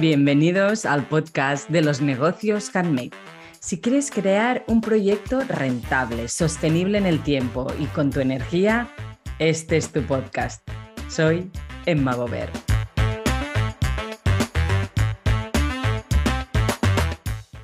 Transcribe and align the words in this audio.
Bienvenidos 0.00 0.86
al 0.86 1.06
podcast 1.06 1.68
de 1.68 1.82
los 1.82 2.00
negocios 2.00 2.74
handmade. 2.74 3.10
Si 3.60 3.82
quieres 3.82 4.10
crear 4.10 4.64
un 4.66 4.80
proyecto 4.80 5.40
rentable, 5.40 6.28
sostenible 6.28 6.96
en 6.96 7.04
el 7.04 7.22
tiempo 7.22 7.66
y 7.78 7.84
con 7.84 8.08
tu 8.08 8.20
energía, 8.20 8.88
este 9.38 9.76
es 9.76 9.92
tu 9.92 10.00
podcast. 10.00 10.66
Soy 11.10 11.50
Emma 11.84 12.14
Gober. 12.14 12.48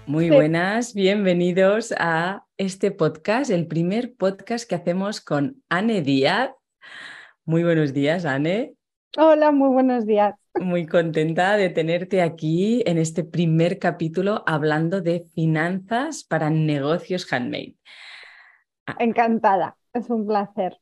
Muy 0.05 0.29
buenas, 0.29 0.93
bienvenidos 0.93 1.95
a 1.99 2.45
este 2.59 2.91
podcast, 2.91 3.51
el 3.51 3.67
primer 3.67 4.15
podcast 4.15 4.69
que 4.69 4.75
hacemos 4.75 5.23
con 5.23 5.63
Anne 5.71 6.03
Díaz. 6.03 6.51
Muy 7.47 7.63
buenos 7.65 7.95
días, 7.95 8.27
Anne. 8.27 8.76
Hola, 9.19 9.51
muy 9.51 9.71
buenos 9.71 10.05
días. 10.05 10.35
Muy 10.61 10.87
contenta 10.87 11.57
de 11.57 11.71
tenerte 11.71 12.21
aquí 12.21 12.83
en 12.85 12.99
este 12.99 13.25
primer 13.25 13.79
capítulo 13.79 14.43
hablando 14.47 15.01
de 15.01 15.27
finanzas 15.35 16.23
para 16.23 16.51
negocios 16.51 17.27
handmade. 17.33 17.77
Ah. 18.87 18.97
Encantada, 18.99 19.79
es 19.95 20.11
un 20.11 20.27
placer. 20.27 20.79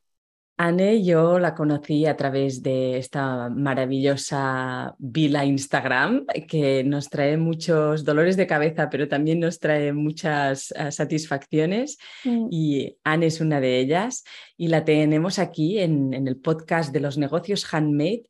Anne, 0.57 1.03
yo 1.03 1.41
la 1.41 1.53
conocí 1.53 2.07
a 2.07 2.17
través 2.17 2.63
de 2.63 2.97
esta 2.97 3.49
maravillosa 3.49 4.95
vila 4.99 5.45
Instagram 5.45 6.27
que 6.47 6.85
nos 6.85 7.11
trae 7.11 7.37
muchos 7.37 8.05
dolores 8.05 8.37
de 8.37 8.47
cabeza, 8.47 8.89
pero 8.89 9.09
también 9.09 9.41
nos 9.41 9.59
trae 9.59 9.93
muchas 9.93 10.73
uh, 10.79 10.93
satisfacciones 10.93 11.99
mm. 12.25 12.47
y 12.53 12.97
Anne 13.03 13.27
es 13.27 13.41
una 13.41 13.61
de 13.61 13.81
ellas 13.81 14.23
y 14.57 14.69
la 14.69 14.85
tenemos 14.85 15.41
aquí 15.41 15.81
en, 15.81 16.15
en 16.15 16.29
el 16.29 16.37
podcast 16.37 16.93
de 16.93 17.01
los 17.01 17.19
negocios 17.19 17.67
handmade 17.75 18.23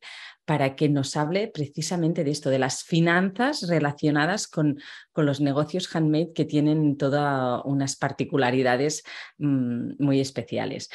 para 0.45 0.75
que 0.75 0.89
nos 0.89 1.17
hable 1.17 1.47
precisamente 1.47 2.23
de 2.23 2.31
esto, 2.31 2.49
de 2.49 2.59
las 2.59 2.83
finanzas 2.83 3.67
relacionadas 3.67 4.47
con, 4.47 4.79
con 5.11 5.25
los 5.25 5.41
negocios 5.41 5.93
handmade 5.93 6.33
que 6.33 6.45
tienen 6.45 6.97
todas 6.97 7.61
unas 7.65 7.95
particularidades 7.95 9.03
mmm, 9.37 9.93
muy 9.99 10.19
especiales. 10.19 10.89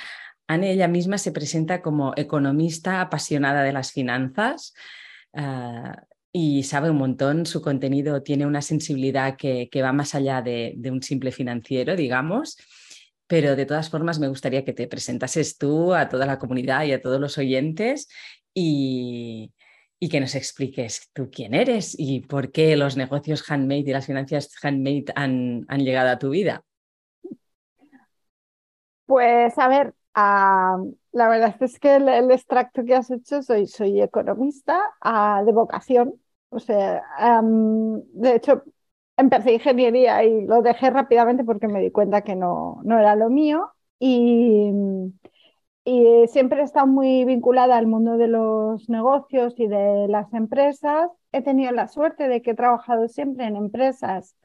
Anne 0.51 0.73
ella 0.73 0.89
misma 0.89 1.17
se 1.17 1.31
presenta 1.31 1.81
como 1.81 2.13
economista 2.17 3.01
apasionada 3.01 3.63
de 3.63 3.73
las 3.73 3.93
finanzas. 3.93 4.75
Uh, 5.33 5.95
y 6.33 6.65
sabe 6.65 6.91
un 6.91 6.97
montón, 6.97 7.47
su 7.47 7.63
contenido 7.63 8.25
tiene 8.25 8.47
una 8.47 8.61
sensibilidad 8.61 9.37
que, 9.37 9.69
va 9.81 9.93
más 9.93 10.17
allá 10.17 10.43
de, 10.43 10.77
un 10.91 11.03
simple 11.05 11.31
financiero, 11.31 11.95
digamos, 11.95 12.57
pero 13.29 13.55
de 13.55 13.65
todas 13.65 13.91
formas 13.91 14.19
me 14.19 14.27
gustaría 14.27 14.65
que 14.65 14.73
te 14.73 14.89
presentases 14.89 15.57
tú 15.57 15.95
a 15.95 16.09
toda 16.09 16.27
la 16.27 16.41
comunidad 16.41 16.85
y 16.85 16.93
a 16.93 17.01
todos 17.01 17.21
los 17.21 17.39
oyentes 17.39 18.09
y, 18.53 19.53
que 20.11 20.21
nos 20.21 20.35
expliques 20.35 21.11
tú 21.13 21.31
quién 21.31 21.55
eres 21.55 21.95
y 21.97 22.21
por 22.21 22.51
qué 22.51 22.77
los 22.77 22.97
negocios 22.97 23.49
handmade 23.49 23.91
y 23.91 23.93
las 23.93 24.07
finanzas 24.07 24.51
handmade 24.61 25.13
han, 25.15 25.65
han 25.69 25.85
llegado 25.85 26.11
a 26.11 26.19
tu 26.19 26.31
vida. 26.31 26.65
Pues 29.07 29.59
a 29.59 29.69
ver, 29.69 29.95
uh, 30.17 30.95
la 31.13 31.29
verdad 31.29 31.57
es 31.61 31.79
que 31.79 31.97
el, 31.97 32.31
extracto 32.31 32.85
que 32.85 32.95
has 32.95 33.11
hecho, 33.11 33.43
soy, 33.43 33.67
soy 33.67 34.01
economista 34.01 34.81
uh, 35.05 35.45
de 35.45 35.53
vocación. 35.53 36.15
O 36.51 36.59
sea, 36.59 37.03
de 37.43 38.35
hecho, 38.35 38.65
empecé 39.17 39.53
ingeniería 39.55 40.25
y 40.25 40.47
lo 40.47 40.63
dejé 40.63 40.91
rápidamente 40.91 41.45
porque 41.45 41.69
me 41.69 41.81
di 41.81 41.91
cuenta 41.93 42.23
que 42.23 42.35
no, 42.37 42.81
no 42.85 42.99
era 42.99 43.15
lo 43.17 43.31
mío. 43.31 43.71
Y, 43.99 44.73
y 45.85 46.27
siempre 46.29 46.61
he 46.61 46.65
estado 46.65 46.87
muy 46.87 47.25
vinculada 47.25 47.77
al 47.77 47.87
mundo 47.87 48.17
de 48.17 48.29
los 48.29 48.89
negocios 48.89 49.55
y 49.59 49.67
de 49.67 50.09
las 50.09 50.33
empresas. 50.35 51.09
He 51.33 51.43
tenido 51.43 51.73
la 51.73 51.89
suerte 51.89 52.29
de 52.29 52.43
que 52.43 52.53
he 52.53 52.55
trabajado 52.55 53.09
siempre 53.09 53.47
en 53.47 53.57
empresas 53.57 54.37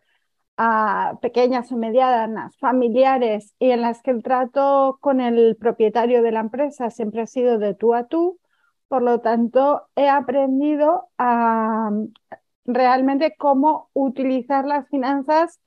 a 0.58 1.18
pequeñas 1.22 1.72
o 1.72 1.78
medianas, 1.78 2.58
familiares, 2.58 3.56
y 3.60 3.72
en 3.72 3.82
las 3.82 4.02
que 4.02 4.12
el 4.12 4.24
trato 4.24 4.98
con 5.02 5.22
el 5.22 5.58
propietario 5.58 6.22
de 6.24 6.32
la 6.32 6.42
empresa 6.42 6.90
siempre 6.90 7.22
ha 7.22 7.28
sido 7.28 7.58
de 7.60 7.74
tú 7.74 7.94
a 7.94 8.08
tú. 8.08 8.40
Por 8.88 9.02
lo 9.02 9.20
tanto, 9.22 9.88
he 9.96 10.10
aprendido 10.10 11.10
a 11.18 11.92
realmente 12.66 13.36
cómo 13.38 13.90
utilizar 13.94 14.66
las 14.66 14.88
finanzas 14.90 15.60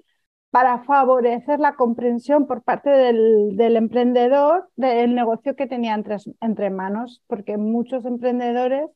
para 0.51 0.83
favorecer 0.85 1.61
la 1.61 1.75
comprensión 1.75 2.47
por 2.47 2.63
parte 2.63 2.91
del, 2.91 3.57
del 3.57 3.77
emprendedor 3.77 4.71
del 4.77 5.15
negocio 5.15 5.55
que 5.57 5.67
tenía 5.67 5.95
entre, 5.95 6.17
entre, 6.41 6.71
manos, 6.71 7.23
porque 7.27 7.59
muchos 7.59 8.05
emprendedores 8.07 8.91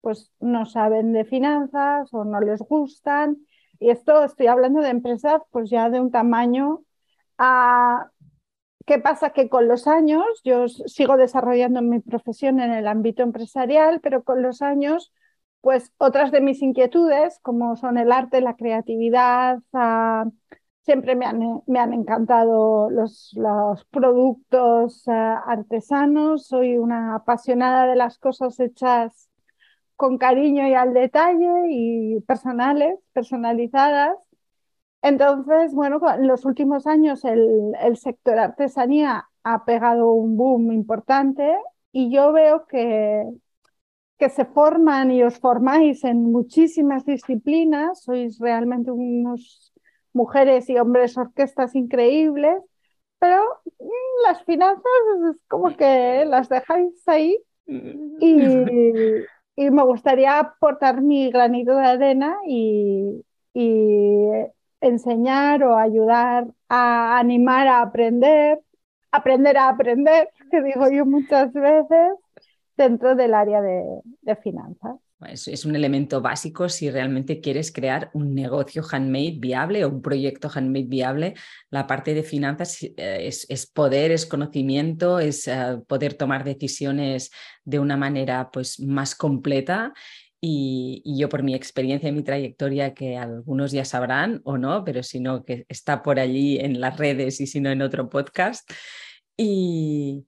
pues 0.00 0.32
no 0.40 0.66
saben 0.66 1.12
de 1.12 1.24
finanzas 1.24 2.12
o 2.12 2.24
no 2.24 2.40
les 2.40 2.60
gustan. 2.60 3.38
Y 3.78 3.90
esto 3.90 4.24
estoy 4.24 4.46
hablando 4.46 4.80
de 4.80 4.90
empresas 4.90 5.42
pues 5.50 5.70
ya 5.70 5.90
de 5.90 6.00
un 6.00 6.10
tamaño 6.10 6.84
a... 7.38 8.10
¿Qué 8.86 8.98
pasa? 8.98 9.30
Que 9.30 9.48
con 9.48 9.66
los 9.68 9.86
años, 9.86 10.24
yo 10.44 10.68
sigo 10.68 11.16
desarrollando 11.16 11.80
mi 11.82 12.00
profesión 12.00 12.60
en 12.60 12.70
el 12.72 12.86
ámbito 12.86 13.22
empresarial, 13.22 14.00
pero 14.02 14.24
con 14.24 14.42
los 14.42 14.60
años, 14.60 15.12
pues 15.62 15.92
otras 15.96 16.30
de 16.32 16.42
mis 16.42 16.60
inquietudes, 16.62 17.38
como 17.40 17.76
son 17.76 17.96
el 17.96 18.12
arte, 18.12 18.42
la 18.42 18.56
creatividad, 18.56 19.60
Siempre 20.82 21.16
me 21.16 21.24
han, 21.24 21.62
me 21.66 21.78
han 21.78 21.94
encantado 21.94 22.90
los, 22.90 23.32
los 23.36 23.86
productos 23.86 25.08
artesanos, 25.08 26.46
soy 26.46 26.76
una 26.76 27.14
apasionada 27.14 27.86
de 27.86 27.96
las 27.96 28.18
cosas 28.18 28.60
hechas 28.60 29.30
con 30.04 30.18
cariño 30.18 30.68
y 30.68 30.74
al 30.74 30.92
detalle 30.92 31.50
y 31.70 32.20
personales, 32.20 32.98
personalizadas. 33.14 34.14
Entonces, 35.00 35.72
bueno, 35.72 35.98
en 36.14 36.26
los 36.26 36.44
últimos 36.44 36.86
años 36.86 37.24
el, 37.24 37.72
el 37.80 37.96
sector 37.96 38.38
artesanía 38.38 39.30
ha 39.44 39.64
pegado 39.64 40.12
un 40.12 40.36
boom 40.36 40.72
importante 40.72 41.56
y 41.90 42.14
yo 42.14 42.32
veo 42.32 42.66
que, 42.66 43.24
que 44.18 44.28
se 44.28 44.44
forman 44.44 45.10
y 45.10 45.22
os 45.22 45.38
formáis 45.38 46.04
en 46.04 46.30
muchísimas 46.30 47.06
disciplinas, 47.06 48.02
sois 48.02 48.38
realmente 48.38 48.90
unos 48.90 49.72
mujeres 50.12 50.68
y 50.68 50.76
hombres 50.76 51.16
orquestas 51.16 51.74
increíbles, 51.74 52.60
pero 53.18 53.42
mm, 53.80 54.26
las 54.26 54.44
finanzas 54.44 54.84
es 55.30 55.40
como 55.48 55.74
que 55.78 56.26
las 56.26 56.50
dejáis 56.50 56.92
ahí 57.08 57.38
y, 57.66 58.20
y 59.56 59.70
me 59.70 59.82
gustaría 59.84 60.38
aportar 60.40 61.00
mi 61.02 61.30
granito 61.30 61.76
de 61.76 61.86
arena 61.86 62.36
y, 62.46 63.24
y 63.54 64.28
enseñar 64.80 65.62
o 65.64 65.76
ayudar 65.76 66.46
a 66.68 67.18
animar 67.18 67.68
a 67.68 67.82
aprender, 67.82 68.60
aprender 69.12 69.56
a 69.58 69.68
aprender, 69.70 70.30
que 70.50 70.62
digo 70.62 70.88
yo 70.90 71.06
muchas 71.06 71.52
veces, 71.52 72.12
dentro 72.76 73.14
del 73.16 73.34
área 73.34 73.60
de, 73.62 73.84
de 74.22 74.36
finanzas. 74.36 74.96
Es, 75.24 75.64
un 75.64 75.76
elemento 75.76 76.20
básico 76.20 76.68
si 76.68 76.90
realmente 76.90 77.40
quieres 77.40 77.72
crear 77.72 78.10
un 78.14 78.34
negocio 78.34 78.82
handmade 78.90 79.36
viable 79.38 79.84
o 79.84 79.88
un 79.88 80.02
proyecto 80.02 80.50
handmade 80.52 80.86
viable. 80.86 81.34
La 81.70 81.86
parte 81.86 82.14
de 82.14 82.22
finanzas 82.22 82.82
eh, 82.82 82.92
es, 82.96 83.46
es 83.48 83.66
poder, 83.66 84.10
es 84.10 84.26
conocimiento, 84.26 85.18
es 85.18 85.46
uh, 85.48 85.84
poder 85.86 86.14
tomar 86.14 86.44
decisiones 86.44 87.30
de 87.64 87.78
una 87.78 87.96
manera 87.96 88.50
pues, 88.52 88.80
más 88.80 89.14
completa. 89.14 89.92
Y, 90.40 91.00
y, 91.04 91.18
yo 91.18 91.28
por 91.30 91.42
mi 91.42 91.54
experiencia 91.54 92.08
y 92.10 92.12
mi 92.12 92.22
trayectoria, 92.22 92.92
que 92.92 93.16
algunos 93.16 93.72
ya 93.72 93.86
sabrán 93.86 94.42
o 94.44 94.58
no, 94.58 94.84
pero 94.84 95.02
si 95.02 95.18
no, 95.18 95.42
que 95.42 95.64
está 95.70 96.02
por 96.02 96.20
allí 96.20 96.58
en 96.58 96.80
las 96.80 96.98
redes 96.98 97.40
y 97.40 97.46
si 97.46 97.60
no 97.60 97.70
en 97.70 97.80
otro 97.80 98.10
podcast. 98.10 98.70
Y, 99.38 100.26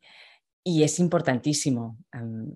y 0.69 0.83
es 0.83 0.99
importantísimo, 0.99 1.97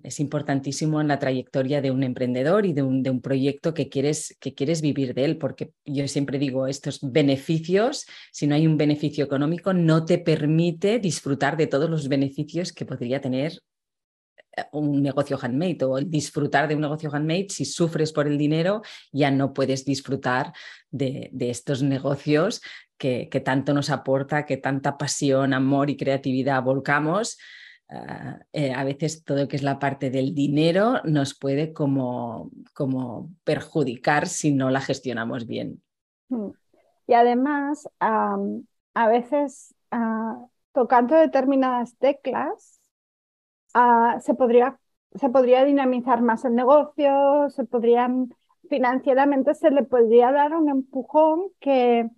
es 0.03 0.19
importantísimo 0.19 0.99
en 0.99 1.07
la 1.07 1.17
trayectoria 1.17 1.79
de 1.79 1.91
un 1.91 2.03
emprendedor 2.03 2.65
y 2.65 2.73
de 2.73 2.81
un, 2.83 3.03
de 3.03 3.09
un, 3.09 3.21
proyecto 3.21 3.73
que 3.73 3.87
quieres, 3.87 4.35
que 4.41 4.53
quieres 4.53 4.81
vivir 4.81 5.13
de 5.13 5.23
él, 5.23 5.37
porque 5.37 5.71
yo 5.85 6.05
siempre 6.09 6.37
digo, 6.37 6.67
estos 6.67 6.99
beneficios, 7.01 8.05
si 8.33 8.47
no 8.47 8.55
hay 8.55 8.67
un 8.67 8.75
beneficio 8.75 9.23
económico, 9.23 9.71
no 9.71 10.03
te 10.03 10.17
permite 10.17 10.99
disfrutar 10.99 11.55
de 11.55 11.67
todos 11.67 11.89
los 11.89 12.09
beneficios 12.09 12.73
que 12.73 12.85
podría 12.85 13.21
tener 13.21 13.61
eh, 14.57 14.63
un 14.73 15.01
negocio 15.01 15.39
handmade 15.41 15.85
o 15.85 15.97
disfrutar 16.01 16.67
de 16.67 16.75
un 16.75 16.81
negocio 16.81 17.09
handmade, 17.13 17.47
si 17.47 17.63
sufres 17.63 18.11
por 18.11 18.27
el 18.27 18.37
dinero, 18.37 18.81
ya 19.13 19.31
no 19.31 19.53
puedes 19.53 19.85
disfrutar 19.85 20.51
de, 20.89 21.29
de 21.31 21.49
estos 21.49 21.81
negocios 21.81 22.61
que, 22.97 23.29
que 23.29 23.39
tanto 23.39 23.73
nos 23.73 23.89
aporta, 23.89 24.45
que 24.45 24.57
tanta 24.57 24.97
pasión, 24.97 25.53
amor 25.53 25.89
y 25.89 25.95
creatividad 25.95 26.61
volcamos 26.61 27.37
Uh, 27.91 28.39
eh, 28.53 28.73
a 28.73 28.85
veces 28.85 29.25
todo 29.25 29.39
lo 29.39 29.47
que 29.49 29.57
es 29.57 29.63
la 29.63 29.77
parte 29.77 30.09
del 30.09 30.33
dinero 30.33 31.01
nos 31.03 31.37
puede 31.37 31.73
como, 31.73 32.49
como 32.73 33.29
perjudicar 33.43 34.27
si 34.27 34.53
no 34.53 34.69
la 34.69 34.79
gestionamos 34.79 35.45
bien. 35.45 35.83
Mm. 36.29 36.51
Y 37.07 37.13
además, 37.13 37.89
a 37.99 39.07
veces 39.09 39.75
uh, 39.91 40.47
tocando 40.71 41.15
determinadas 41.15 41.97
teclas, 41.97 42.79
uh, 43.75 44.21
se, 44.21 44.35
podría, 44.35 44.79
se 45.15 45.29
podría 45.29 45.65
dinamizar 45.65 46.21
más 46.21 46.45
el 46.45 46.55
negocio, 46.55 47.49
se 47.49 47.65
podrían 47.65 48.33
financieramente 48.71 49.53
se 49.53 49.69
le 49.69 49.83
podría 49.83 50.31
dar 50.31 50.55
un 50.55 50.69
empujón 50.69 51.49
que 51.59 52.09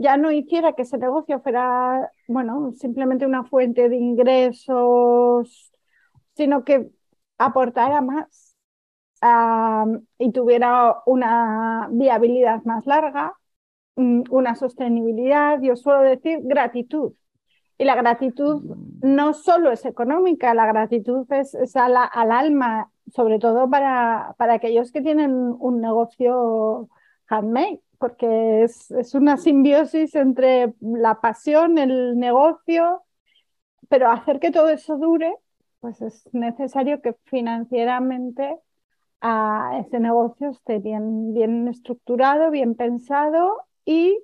ya 0.00 0.16
no 0.16 0.32
hiciera 0.32 0.72
que 0.74 0.82
ese 0.82 0.98
negocio 0.98 1.40
fuera, 1.40 2.10
bueno, 2.26 2.72
simplemente 2.72 3.26
una 3.26 3.44
fuente 3.44 3.88
de 3.88 3.96
ingresos, 3.96 5.72
sino 6.34 6.64
que 6.64 6.90
aportara 7.38 8.00
más 8.00 8.56
y 10.18 10.32
tuviera 10.32 10.96
una 11.06 11.88
viabilidad 11.92 12.64
más 12.64 12.86
larga, 12.86 13.34
mm, 13.96 14.22
una 14.30 14.54
sostenibilidad, 14.56 15.60
yo 15.60 15.76
suelo 15.76 16.00
decir 16.02 16.40
gratitud. 16.44 17.12
Y 17.78 17.84
la 17.84 17.96
gratitud 17.96 18.62
no 19.02 19.34
solo 19.34 19.70
es 19.72 19.84
económica, 19.86 20.54
la 20.54 20.66
gratitud 20.66 21.26
es, 21.32 21.54
al 21.76 22.32
alma, 22.32 22.90
sobre 23.12 23.38
todo 23.38 23.68
para, 23.70 24.34
para 24.38 24.54
aquellos 24.54 24.92
que 24.92 25.02
tienen 25.02 25.32
un 25.34 25.80
negocio 25.80 26.88
handmade, 27.28 27.80
porque 28.00 28.64
es, 28.64 28.90
es 28.92 29.14
una 29.14 29.36
simbiosis 29.36 30.16
entre 30.16 30.74
la 30.80 31.20
pasión, 31.20 31.78
el 31.78 32.18
negocio, 32.18 33.04
pero 33.88 34.10
hacer 34.10 34.40
que 34.40 34.50
todo 34.50 34.70
eso 34.70 34.96
dure, 34.98 35.36
pues 35.80 36.02
es 36.02 36.28
necesario 36.32 37.02
que 37.02 37.14
financieramente 37.26 38.58
a 39.20 39.78
ese 39.86 40.00
negocio 40.00 40.50
esté 40.50 40.78
bien, 40.78 41.34
bien 41.34 41.68
estructurado, 41.68 42.50
bien 42.50 42.74
pensado 42.74 43.64
y 43.84 44.18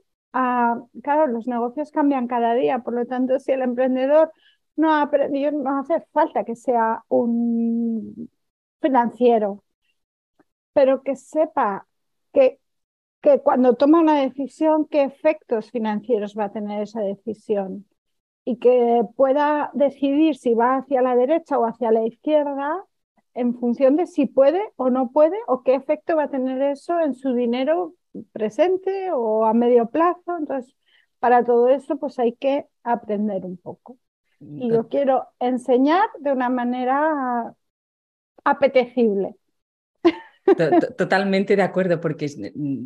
claro, 1.02 1.26
los 1.28 1.46
negocios 1.46 1.90
cambian 1.90 2.26
cada 2.28 2.54
día, 2.54 2.80
por 2.80 2.94
lo 2.94 3.06
tanto, 3.06 3.38
si 3.38 3.52
el 3.52 3.62
emprendedor 3.62 4.32
no 4.76 4.92
ha 4.92 5.02
aprendido, 5.02 5.52
no 5.52 5.78
hace 5.78 6.00
falta 6.12 6.44
que 6.44 6.56
sea 6.56 7.04
un 7.08 8.30
financiero, 8.80 9.64
pero 10.72 11.02
que 11.02 11.16
sepa 11.16 11.86
que, 12.32 12.60
que 13.26 13.40
cuando 13.40 13.74
toma 13.74 13.98
una 13.98 14.20
decisión, 14.20 14.86
qué 14.86 15.02
efectos 15.02 15.72
financieros 15.72 16.36
va 16.38 16.44
a 16.44 16.52
tener 16.52 16.82
esa 16.82 17.00
decisión 17.00 17.84
y 18.44 18.58
que 18.58 19.02
pueda 19.16 19.70
decidir 19.74 20.36
si 20.36 20.54
va 20.54 20.76
hacia 20.76 21.02
la 21.02 21.16
derecha 21.16 21.58
o 21.58 21.66
hacia 21.66 21.90
la 21.90 22.06
izquierda 22.06 22.84
en 23.34 23.58
función 23.58 23.96
de 23.96 24.06
si 24.06 24.26
puede 24.26 24.62
o 24.76 24.90
no 24.90 25.10
puede 25.10 25.36
o 25.48 25.64
qué 25.64 25.74
efecto 25.74 26.14
va 26.14 26.24
a 26.24 26.30
tener 26.30 26.62
eso 26.62 27.00
en 27.00 27.14
su 27.14 27.34
dinero 27.34 27.94
presente 28.30 29.10
o 29.10 29.44
a 29.44 29.52
medio 29.54 29.86
plazo. 29.86 30.36
Entonces, 30.38 30.76
para 31.18 31.44
todo 31.44 31.68
eso, 31.68 31.96
pues 31.96 32.20
hay 32.20 32.34
que 32.34 32.66
aprender 32.84 33.44
un 33.44 33.56
poco. 33.56 33.98
Y 34.38 34.70
yo 34.70 34.86
quiero 34.86 35.26
enseñar 35.40 36.08
de 36.20 36.30
una 36.30 36.48
manera 36.48 37.56
apetecible. 38.44 39.34
Totalmente 40.96 41.56
de 41.56 41.62
acuerdo, 41.62 42.00
porque 42.00 42.26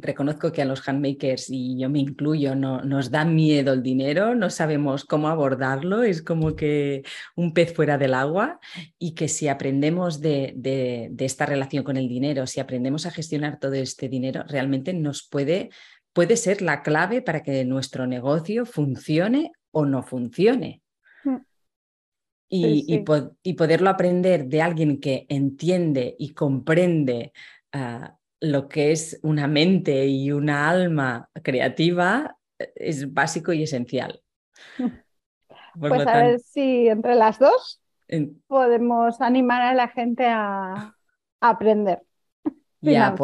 reconozco 0.01 0.51
que 0.51 0.63
a 0.63 0.65
los 0.65 0.87
handmakers, 0.87 1.51
y 1.51 1.79
yo 1.79 1.91
me 1.91 1.99
incluyo, 1.99 2.55
no, 2.55 2.83
nos 2.83 3.11
da 3.11 3.25
miedo 3.25 3.73
el 3.73 3.83
dinero, 3.83 4.35
no 4.35 4.51
sabemos 4.51 5.05
cómo 5.05 5.29
abordarlo, 5.29 6.03
es 6.03 6.23
como 6.23 6.57
que 6.57 7.03
un 7.37 7.53
pez 7.53 7.75
fuera 7.75 7.99
del 7.99 8.15
agua, 8.15 8.61
y 8.99 9.15
que 9.15 9.29
si 9.29 9.49
aprendemos 9.49 10.21
de, 10.21 10.55
de, 10.57 11.11
esta 11.25 11.47
relación 11.47 11.85
con 11.85 11.97
el 11.97 12.09
dinero, 12.09 12.47
si 12.47 12.61
aprendemos 12.61 13.07
a 13.07 13.11
gestionar 13.11 13.59
todo 13.59 13.75
este 13.75 14.09
dinero, 14.09 14.45
realmente 14.49 14.95
nos 14.95 15.29
puede, 15.29 15.71
puede 16.13 16.37
ser 16.37 16.63
la 16.63 16.83
clave 16.83 17.21
para 17.21 17.43
que 17.43 17.65
nuestro 17.65 18.07
negocio 18.07 18.65
funcione 18.65 19.53
o 19.71 19.85
no 19.85 20.03
funcione. 20.03 20.83
Y, 22.53 23.05
Y, 23.45 23.53
poderlo 23.55 23.91
aprender 23.91 24.47
de 24.47 24.61
alguien 24.61 25.01
que 25.01 25.25
entiende 25.29 26.17
y 26.19 26.35
comprende 26.35 27.33
ah, 27.73 28.17
lo 28.41 28.69
que 28.69 28.91
es 28.91 29.21
una 29.23 29.47
mente 29.47 30.07
y 30.07 30.33
una 30.33 30.69
alma 30.69 31.29
creativa 31.45 32.37
eh, 32.59 32.73
es 32.75 33.13
básico 33.13 33.53
y 33.53 33.63
esencial. 33.63 34.21
pues 35.79 36.07
a 36.07 36.17
ver 36.17 36.41
si 36.41 36.89
entre 36.89 37.15
las 37.15 37.39
dos 37.39 37.81
podemos 38.49 39.21
animar 39.21 39.63
a 39.63 39.75
la 39.75 39.89
gente 39.89 40.27
a, 40.27 40.97
aprender. 41.41 42.03
Y 42.83 42.97
a, 42.97 43.15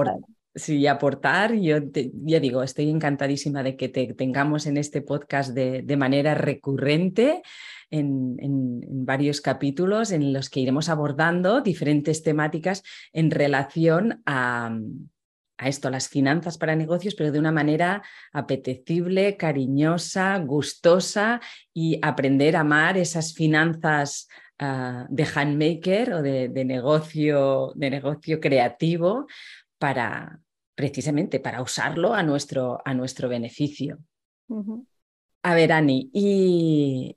Sí, 0.55 0.87
aportar, 0.87 1.53
yo 1.53 1.77
ya 1.93 2.41
digo, 2.41 2.63
estoy 2.63 2.89
encantadísima 2.89 3.63
de 3.63 3.77
que 3.77 3.91
te 3.91 4.15
tengamos 4.15 4.67
en 4.67 4.79
este 4.79 5.03
podcast 5.03 5.53
de, 5.53 5.83
de 5.83 5.97
manera 5.99 6.35
recurrente 6.35 7.43
en, 7.91 8.37
en, 8.41 9.07
varios 9.07 9.41
capítulos 9.41 10.11
en 10.11 10.33
los 10.33 10.51
que 10.51 10.61
iremos 10.61 10.89
abordando 10.89 11.61
diferentes 11.61 12.23
temáticas 12.23 12.83
en 13.13 13.31
relación 13.31 14.23
a, 14.27 14.77
a 15.59 15.69
esto, 15.69 15.89
a 15.89 15.91
las 15.91 16.09
finanzas 16.09 16.59
para 16.59 16.77
negocios, 16.77 17.15
pero 17.15 17.33
de 17.33 17.39
una 17.39 17.53
manera 17.53 18.03
apetecible, 18.33 19.37
cariñosa, 19.37 20.39
gustosa 20.39 21.41
y 21.73 21.99
aprender 22.03 22.57
a 22.57 22.61
amar 22.61 22.99
esas 22.99 23.33
finanzas 23.33 24.29
uh, 24.61 25.07
de 25.09 25.25
handmaker 25.25 26.15
o 26.15 26.23
de, 26.23 26.49
de, 26.49 26.65
negocio, 26.65 27.73
de 27.75 27.91
negocio 27.91 28.41
creativo 28.41 29.27
para, 29.79 30.41
precisamente 30.75 31.41
para 31.41 31.63
usarlo 31.63 32.15
a 32.15 32.23
nuestro, 32.23 32.81
a 32.85 32.95
nuestro 32.95 33.29
beneficio. 33.29 33.99
A 35.43 35.55
ver, 35.55 35.73
Ani, 35.73 36.11
y 36.13 37.17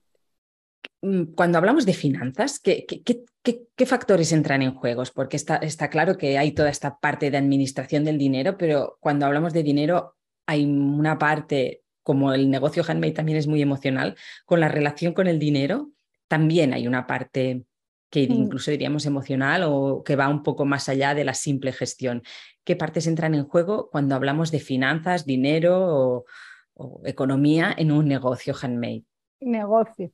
cuando 1.36 1.57
hablamos 1.57 1.86
de 1.86 1.94
finanzas, 1.94 2.60
¿qué, 2.60 2.86
qué, 2.86 3.86
factores 3.86 4.31
entran 4.34 4.62
en 4.62 4.74
juegos? 4.75 5.12
Porque 5.12 5.38
está, 5.38 5.56
está, 5.57 5.90
claro 5.90 6.18
que 6.18 6.38
hay 6.38 6.51
toda 6.51 6.69
esta 6.69 7.00
parte 7.00 7.31
de 7.31 7.38
administración 7.38 8.04
del 8.04 8.18
dinero, 8.18 8.57
pero 8.57 8.98
cuando 9.00 9.25
hablamos 9.25 9.54
de 9.54 9.63
dinero 9.63 10.16
hay 10.46 10.66
una 10.66 11.18
parte, 11.18 11.84
como 12.04 12.34
el 12.34 12.50
negocio 12.50 12.84
handmade 12.86 13.13
también 13.13 13.38
es 13.38 13.48
muy 13.48 13.62
emocional, 13.62 14.16
con 14.46 14.60
la 14.60 14.68
relación 14.68 15.13
con 15.13 15.28
el 15.28 15.40
dinero, 15.40 15.92
también 16.28 16.74
hay 16.74 16.88
una 16.88 17.07
parte 17.07 17.63
que 18.10 18.28
mm. 18.28 18.31
incluso 18.31 18.72
diríamos 18.72 19.06
emocional 19.06 19.63
o 19.66 20.04
que 20.04 20.16
va 20.16 20.28
un 20.28 20.44
poco 20.44 20.66
más 20.66 20.90
allá 20.90 21.13
de 21.13 21.24
la 21.24 21.34
simple 21.34 21.72
gestión. 21.72 22.24
¿Qué 22.63 22.75
partes 22.75 23.07
entran 23.07 23.36
en 23.36 23.46
juego 23.46 23.90
cuando 23.90 24.16
hablamos 24.16 24.51
de 24.51 24.60
finanzas, 24.60 25.25
dinero 25.25 26.25
o, 26.75 27.01
economía 27.06 27.74
en 27.78 27.92
un 27.92 28.07
negocio 28.07 28.54
handmade? 28.60 29.04
Negocio. 29.40 30.12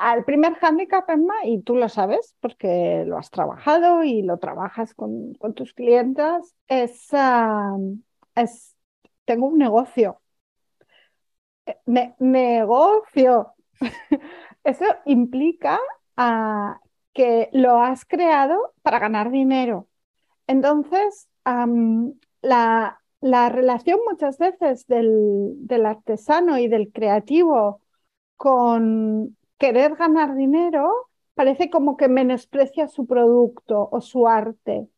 Al 0.00 0.24
primer 0.24 0.56
handicap, 0.62 1.08
Emma, 1.10 1.34
y 1.44 1.60
tú 1.60 1.76
lo 1.76 1.90
sabes 1.90 2.34
porque 2.40 3.04
lo 3.06 3.18
has 3.18 3.30
trabajado 3.30 4.02
y 4.02 4.22
lo 4.22 4.38
trabajas 4.38 4.94
con, 4.94 5.34
tus 5.54 5.74
clientes, 5.74 6.54
es, 6.68 7.08
es, 8.34 8.76
tengo 9.26 9.46
un 9.46 9.58
negocio. 9.58 10.22
Eh, 11.66 12.14
negocio. 12.18 13.52
Eso 14.64 14.84
implica 15.04 15.78
que 17.12 17.50
lo 17.52 17.82
has 17.82 18.04
creado 18.06 18.72
para 18.82 19.00
ganar 19.00 19.30
dinero. 19.30 19.86
Entonces, 20.46 21.28
la, 22.40 22.98
relación 23.20 24.00
muchas 24.08 24.38
veces 24.38 24.86
del, 24.86 25.86
artesano 25.86 26.58
y 26.58 26.68
del 26.68 26.90
creativo 26.90 27.82
con 28.36 29.36
querer 29.60 29.94
ganar 29.94 30.34
dinero 30.34 30.90
parece 31.34 31.70
como 31.70 31.96
que 31.96 32.08
menosprecia 32.08 32.88
su 32.88 33.06
producto 33.06 33.88
o 33.92 34.00
su 34.00 34.26
arte. 34.26 34.88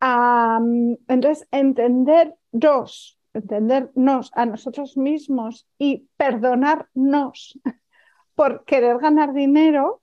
entonces, 0.00 1.46
entendernos, 1.52 3.18
entendernos 3.32 4.32
a 4.34 4.46
nosotros 4.46 4.96
mismos 4.96 5.68
y 5.78 6.08
perdonarnos 6.16 7.60
por 8.34 8.64
querer 8.64 8.98
ganar 8.98 9.32
dinero 9.32 10.02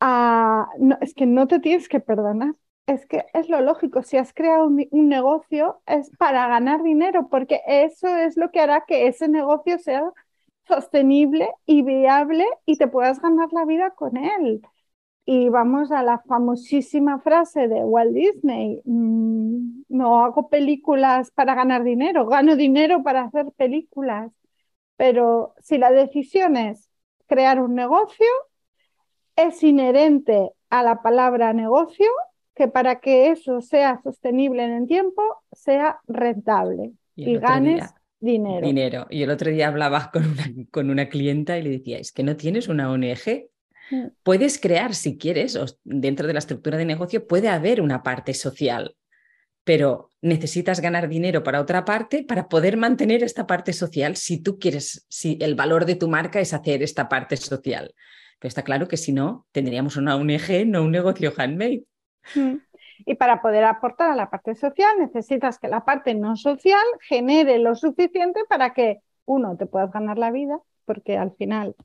no, 0.00 0.98
es 1.00 1.14
que 1.14 1.26
no 1.26 1.46
te 1.48 1.60
tienes 1.60 1.88
que 1.88 2.00
perdonar. 2.00 2.54
Es 2.86 3.04
que 3.06 3.26
es 3.34 3.50
lo 3.50 3.60
lógico, 3.60 4.02
si 4.02 4.16
has 4.16 4.32
creado 4.32 4.66
un, 4.66 4.86
negocio 5.08 5.82
es 5.86 6.10
para 6.16 6.48
ganar 6.48 6.82
dinero, 6.82 7.28
porque 7.28 7.60
eso 7.66 8.08
es 8.16 8.38
lo 8.38 8.50
que 8.50 8.60
hará 8.60 8.84
que 8.86 9.08
ese 9.08 9.28
negocio 9.28 9.78
sea 9.78 10.10
sostenible 10.68 11.50
y 11.66 11.82
viable 11.82 12.46
y 12.66 12.76
te 12.76 12.88
puedas 12.88 13.20
ganar 13.20 13.48
la 13.52 13.64
vida 13.64 13.90
con 13.90 14.16
él. 14.16 14.62
Y 15.24 15.48
vamos 15.48 15.90
a 15.92 16.02
la 16.02 16.20
famosísima 16.20 17.18
frase 17.20 17.68
de 17.68 17.84
Walt 17.84 18.12
Disney, 18.12 18.80
mm, 18.84 19.82
no 19.88 20.24
hago 20.24 20.48
películas 20.48 21.30
para 21.32 21.54
ganar 21.54 21.84
dinero, 21.84 22.26
gano 22.26 22.56
dinero 22.56 23.02
para 23.02 23.24
hacer 23.24 23.46
películas. 23.56 24.32
Pero 24.96 25.54
si 25.60 25.78
la 25.78 25.90
decisión 25.90 26.56
es 26.56 26.90
crear 27.26 27.60
un 27.60 27.74
negocio, 27.74 28.26
es 29.36 29.62
inherente 29.62 30.50
a 30.70 30.82
la 30.82 31.02
palabra 31.02 31.52
negocio 31.52 32.06
que 32.54 32.66
para 32.66 33.00
que 33.00 33.30
eso 33.30 33.60
sea 33.60 34.00
sostenible 34.02 34.64
en 34.64 34.72
el 34.72 34.86
tiempo, 34.88 35.22
sea 35.52 36.00
rentable 36.08 36.92
y, 37.14 37.38
ganes 37.38 37.94
dinero. 38.20 38.66
Dinero. 38.66 39.06
Y 39.10 39.22
el 39.22 39.30
otro 39.30 39.50
día 39.50 39.68
hablaba 39.68 40.10
con 40.12 40.24
una, 40.24 40.44
con 40.70 40.90
una 40.90 41.08
clienta 41.08 41.58
y 41.58 41.62
le 41.62 41.70
decía, 41.70 41.98
es 41.98 42.12
que 42.12 42.22
no 42.22 42.36
tienes 42.36 42.68
una 42.68 42.90
ONG. 42.90 43.48
Mm. 43.90 44.06
Puedes 44.22 44.58
crear, 44.58 44.94
si 44.94 45.16
quieres, 45.16 45.58
dentro 45.84 46.26
de 46.26 46.32
la 46.32 46.38
estructura 46.40 46.76
de 46.76 46.84
negocio 46.84 47.26
puede 47.26 47.48
haber 47.48 47.80
una 47.80 48.02
parte 48.02 48.34
social, 48.34 48.96
pero 49.64 50.10
necesitas 50.20 50.80
ganar 50.80 51.08
dinero 51.08 51.42
para 51.42 51.60
otra 51.60 51.84
parte 51.84 52.24
para 52.24 52.48
poder 52.48 52.76
mantener 52.76 53.22
esta 53.22 53.46
parte 53.46 53.72
social 53.72 54.16
si 54.16 54.42
tú 54.42 54.58
quieres, 54.58 55.06
si 55.08 55.38
el 55.40 55.54
valor 55.54 55.84
de 55.84 55.94
tu 55.94 56.08
marca 56.08 56.40
es 56.40 56.54
hacer 56.54 56.82
esta 56.82 57.08
parte 57.08 57.36
social. 57.36 57.94
Pero 58.38 58.48
está 58.48 58.62
claro 58.62 58.88
que 58.88 58.96
si 58.96 59.12
no, 59.12 59.46
tendríamos 59.52 59.96
una 59.96 60.16
ONG, 60.16 60.66
no 60.66 60.82
un 60.82 60.92
negocio 60.92 61.32
handmade. 61.36 61.84
Mm. 62.34 62.56
Y 63.06 63.14
para 63.14 63.40
poder 63.42 63.64
aportar 63.64 64.10
a 64.10 64.16
la 64.16 64.30
parte 64.30 64.54
social 64.54 64.98
necesitas 64.98 65.58
que 65.58 65.68
la 65.68 65.84
parte 65.84 66.14
no 66.14 66.36
social 66.36 66.84
genere 67.00 67.58
lo 67.58 67.74
suficiente 67.74 68.40
para 68.48 68.74
que, 68.74 69.00
uno, 69.24 69.56
te 69.56 69.66
puedas 69.66 69.90
ganar 69.92 70.18
la 70.18 70.30
vida, 70.30 70.58
porque 70.84 71.16
al 71.16 71.32
final 71.32 71.76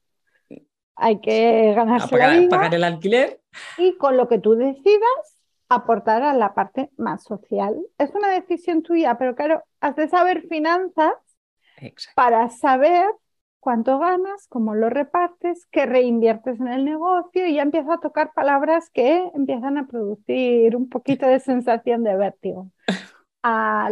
hay 0.95 1.19
que 1.19 1.73
ganarse 1.75 2.09
pagar, 2.09 2.33
la 2.33 2.39
vida. 2.39 2.49
pagar 2.49 2.75
el 2.75 2.83
alquiler. 2.83 3.41
Y 3.77 3.97
con 3.97 4.17
lo 4.17 4.27
que 4.27 4.39
tú 4.39 4.55
decidas, 4.55 5.37
aportar 5.69 6.23
a 6.23 6.33
la 6.33 6.53
parte 6.53 6.89
más 6.97 7.23
social. 7.23 7.75
Es 7.97 8.13
una 8.13 8.29
decisión 8.29 8.83
tuya, 8.83 9.17
pero 9.17 9.35
claro, 9.35 9.63
has 9.81 9.95
de 9.95 10.07
saber 10.07 10.43
finanzas 10.47 11.13
Exacto. 11.77 12.13
para 12.15 12.49
saber 12.49 13.07
cuánto 13.63 13.97
ganas, 13.97 14.45
cómo 14.49 14.75
lo 14.75 14.89
repartes, 14.89 15.65
qué 15.71 15.85
reinviertes 15.85 16.59
en 16.59 16.67
el 16.67 16.83
negocio 16.83 17.47
y 17.47 17.55
ya 17.55 17.61
empieza 17.61 17.93
a 17.93 17.99
tocar 18.01 18.33
palabras 18.33 18.89
que 18.89 19.31
empiezan 19.33 19.77
a 19.77 19.87
producir 19.87 20.75
un 20.75 20.89
poquito 20.89 21.25
de 21.25 21.39
sensación 21.39 22.03
de 22.03 22.17
vértigo. 22.17 22.69
Ah, 23.41 23.89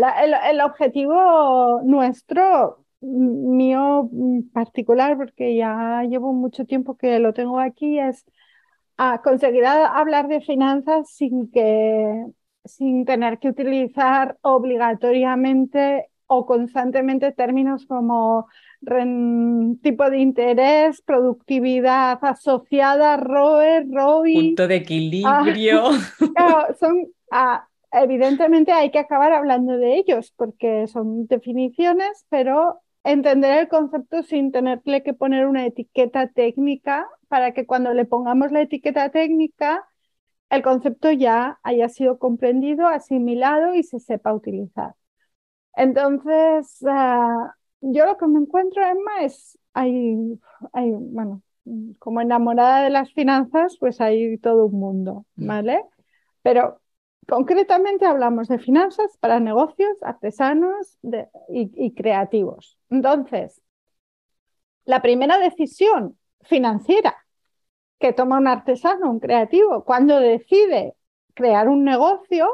el, 0.50 0.62
objetivo 0.62 1.82
nuestro, 1.84 2.86
mío 3.01 4.10
particular, 4.54 5.18
porque 5.18 5.56
ya 5.56 6.04
llevo 6.04 6.34
mucho 6.34 6.66
tiempo 6.66 6.98
que 6.98 7.20
lo 7.20 7.34
tengo 7.34 7.60
aquí, 7.60 7.98
es 7.98 8.25
ah, 8.98 9.22
conseguir 9.24 9.66
hablar 9.66 10.28
de 10.28 10.42
finanzas 10.42 11.10
sin 11.10 11.50
que, 11.50 12.25
sin 12.66 13.06
tener 13.06 13.40
que 13.40 13.50
utilizar 13.50 14.38
obligatoriamente 14.42 16.11
o 16.34 16.46
constantemente 16.46 17.34
términos 17.34 17.86
como 17.86 18.48
tipo 19.82 20.10
de 20.10 20.20
interés, 20.20 21.02
productividad 21.02 22.20
asociada, 22.22 23.18
ROE, 23.18 23.84
ROI. 23.92 24.34
Punto 24.34 24.68
de 24.70 24.76
equilibrio. 24.78 25.90
Claro, 26.34 26.74
son, 26.80 27.08
ah, 27.32 27.68
evidentemente 27.92 28.72
hay 28.72 28.92
que 28.92 29.00
acabar 29.00 29.34
hablando 29.34 29.78
de 29.78 29.98
ellos 29.98 30.34
porque 30.38 30.88
son 30.88 31.28
definiciones, 31.28 32.26
pero 32.30 32.80
entender 33.04 33.60
el 33.60 33.68
concepto 33.68 34.24
sin 34.24 34.54
tenerle 34.54 35.04
que 35.04 35.14
poner 35.14 35.48
una 35.48 35.66
etiqueta 35.66 36.28
técnica 36.28 37.10
para 37.28 37.52
que 37.52 37.66
cuando 37.66 37.94
le 37.94 38.06
pongamos 38.06 38.54
la 38.54 38.62
etiqueta 38.62 39.10
técnica, 39.10 39.86
el 40.50 40.62
concepto 40.62 41.12
ya 41.12 41.60
haya 41.62 41.90
sido 41.90 42.20
comprendido, 42.20 42.88
asimilado 42.88 43.76
y 43.76 43.84
se 43.84 44.00
sepa 44.00 44.34
utilizar. 44.34 44.94
Entonces, 45.75 46.84
ah, 46.88 47.56
yo 47.82 48.06
lo 48.06 48.18
que 48.18 48.28
me 48.28 48.40
encuentro, 48.40 48.84
Emma, 48.86 49.24
es, 49.24 49.58
hay, 49.74 50.40
hay, 50.74 50.92
bueno, 50.92 51.42
como 52.00 52.22
enamorada 52.22 52.84
de 52.84 52.90
las 52.90 53.13
finanzas, 53.13 53.78
pues 53.80 54.01
hay 54.01 54.38
todo 54.38 54.66
un 54.66 54.80
mundo, 54.80 55.25
Mm. 55.36 55.48
¿vale? 55.48 55.84
Pero 56.42 56.82
concretamente 57.28 58.06
hablamos 58.06 58.48
de 58.48 58.60
finanzas 58.60 59.18
para 59.20 59.40
negocios, 59.40 59.98
artesanos 60.01 60.98
de- 61.01 61.30
y, 61.50 61.72
y 61.75 61.94
creativos. 61.94 62.78
Entonces, 62.90 63.62
la 64.86 65.01
primera 65.01 65.38
decisión 65.38 66.18
financiera 66.42 67.16
que 68.00 68.13
toma 68.13 68.38
un 68.40 68.48
artesano, 68.48 69.12
un 69.12 69.20
creativo, 69.20 69.84
cuando 69.86 70.20
decide 70.20 70.96
crear 71.34 71.70
un 71.70 71.84
negocio, 71.84 72.50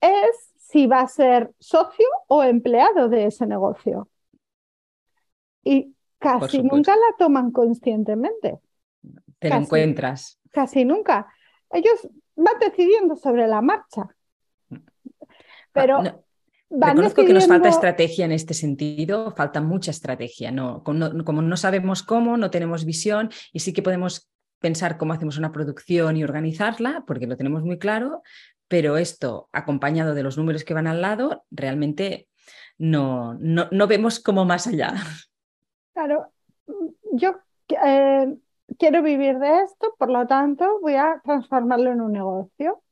es 0.00 0.54
si 0.70 0.86
va 0.86 1.00
a 1.00 1.08
ser 1.08 1.50
socio 1.58 2.06
o 2.26 2.42
empleado 2.42 3.08
de 3.08 3.24
ese 3.26 3.46
negocio. 3.46 4.08
Y 5.64 5.94
casi 6.18 6.62
nunca 6.62 6.92
la 6.94 7.16
toman 7.18 7.50
conscientemente, 7.52 8.58
Te 9.38 9.48
lo 9.48 9.54
Casi. 9.54 9.64
encuentras. 9.64 10.40
casi 10.50 10.84
nunca. 10.84 11.26
Ellos 11.70 12.08
van 12.36 12.58
decidiendo 12.60 13.16
sobre 13.16 13.46
la 13.46 13.60
marcha, 13.62 14.08
pero 15.72 15.98
Ah, 15.98 16.02
No, 16.02 16.24
van 16.70 16.90
Reconozco 16.96 17.24
que 17.24 17.32
nos 17.32 17.46
falta 17.46 17.68
estrategia 17.70 18.24
en 18.26 18.32
este 18.32 18.52
sentido, 18.54 19.32
falta 19.36 19.60
mucha 19.62 19.90
estrategia. 19.90 20.50
No- 20.50 20.82
como 20.84 21.40
no 21.42 21.56
sabemos 21.56 22.02
cómo, 22.02 22.36
no 22.36 22.50
tenemos 22.50 22.84
visión 22.84 23.30
y 23.52 23.60
sí 23.60 23.72
que 23.72 23.82
podemos 23.82 24.28
pensar 24.60 24.98
cómo 24.98 25.12
hacemos 25.14 25.38
una 25.38 25.52
producción 25.52 26.16
y 26.16 26.24
organizarla, 26.24 27.04
porque 27.06 27.26
lo 27.26 27.36
tenemos 27.36 27.62
muy 27.62 27.78
claro, 27.78 28.22
pero 28.68 28.96
esto 28.96 29.48
acompañado 29.52 30.14
de 30.14 30.22
los 30.22 30.38
números 30.38 30.64
que 30.64 30.74
van 30.74 30.86
al 30.86 31.02
lado, 31.02 31.44
realmente 31.50 32.28
no, 32.78 33.34
no, 33.34 33.68
no 33.70 33.86
vemos 33.86 34.20
como 34.20 34.44
más 34.44 34.66
allá. 34.66 34.94
Claro, 35.92 36.32
yo 37.12 37.36
eh, 37.84 38.36
quiero 38.78 39.02
vivir 39.02 39.38
de 39.38 39.62
esto, 39.62 39.94
por 39.98 40.10
lo 40.10 40.26
tanto 40.26 40.80
voy 40.80 40.94
a 40.94 41.20
transformarlo 41.24 41.90
en 41.90 42.00
un 42.00 42.12
negocio. 42.12 42.82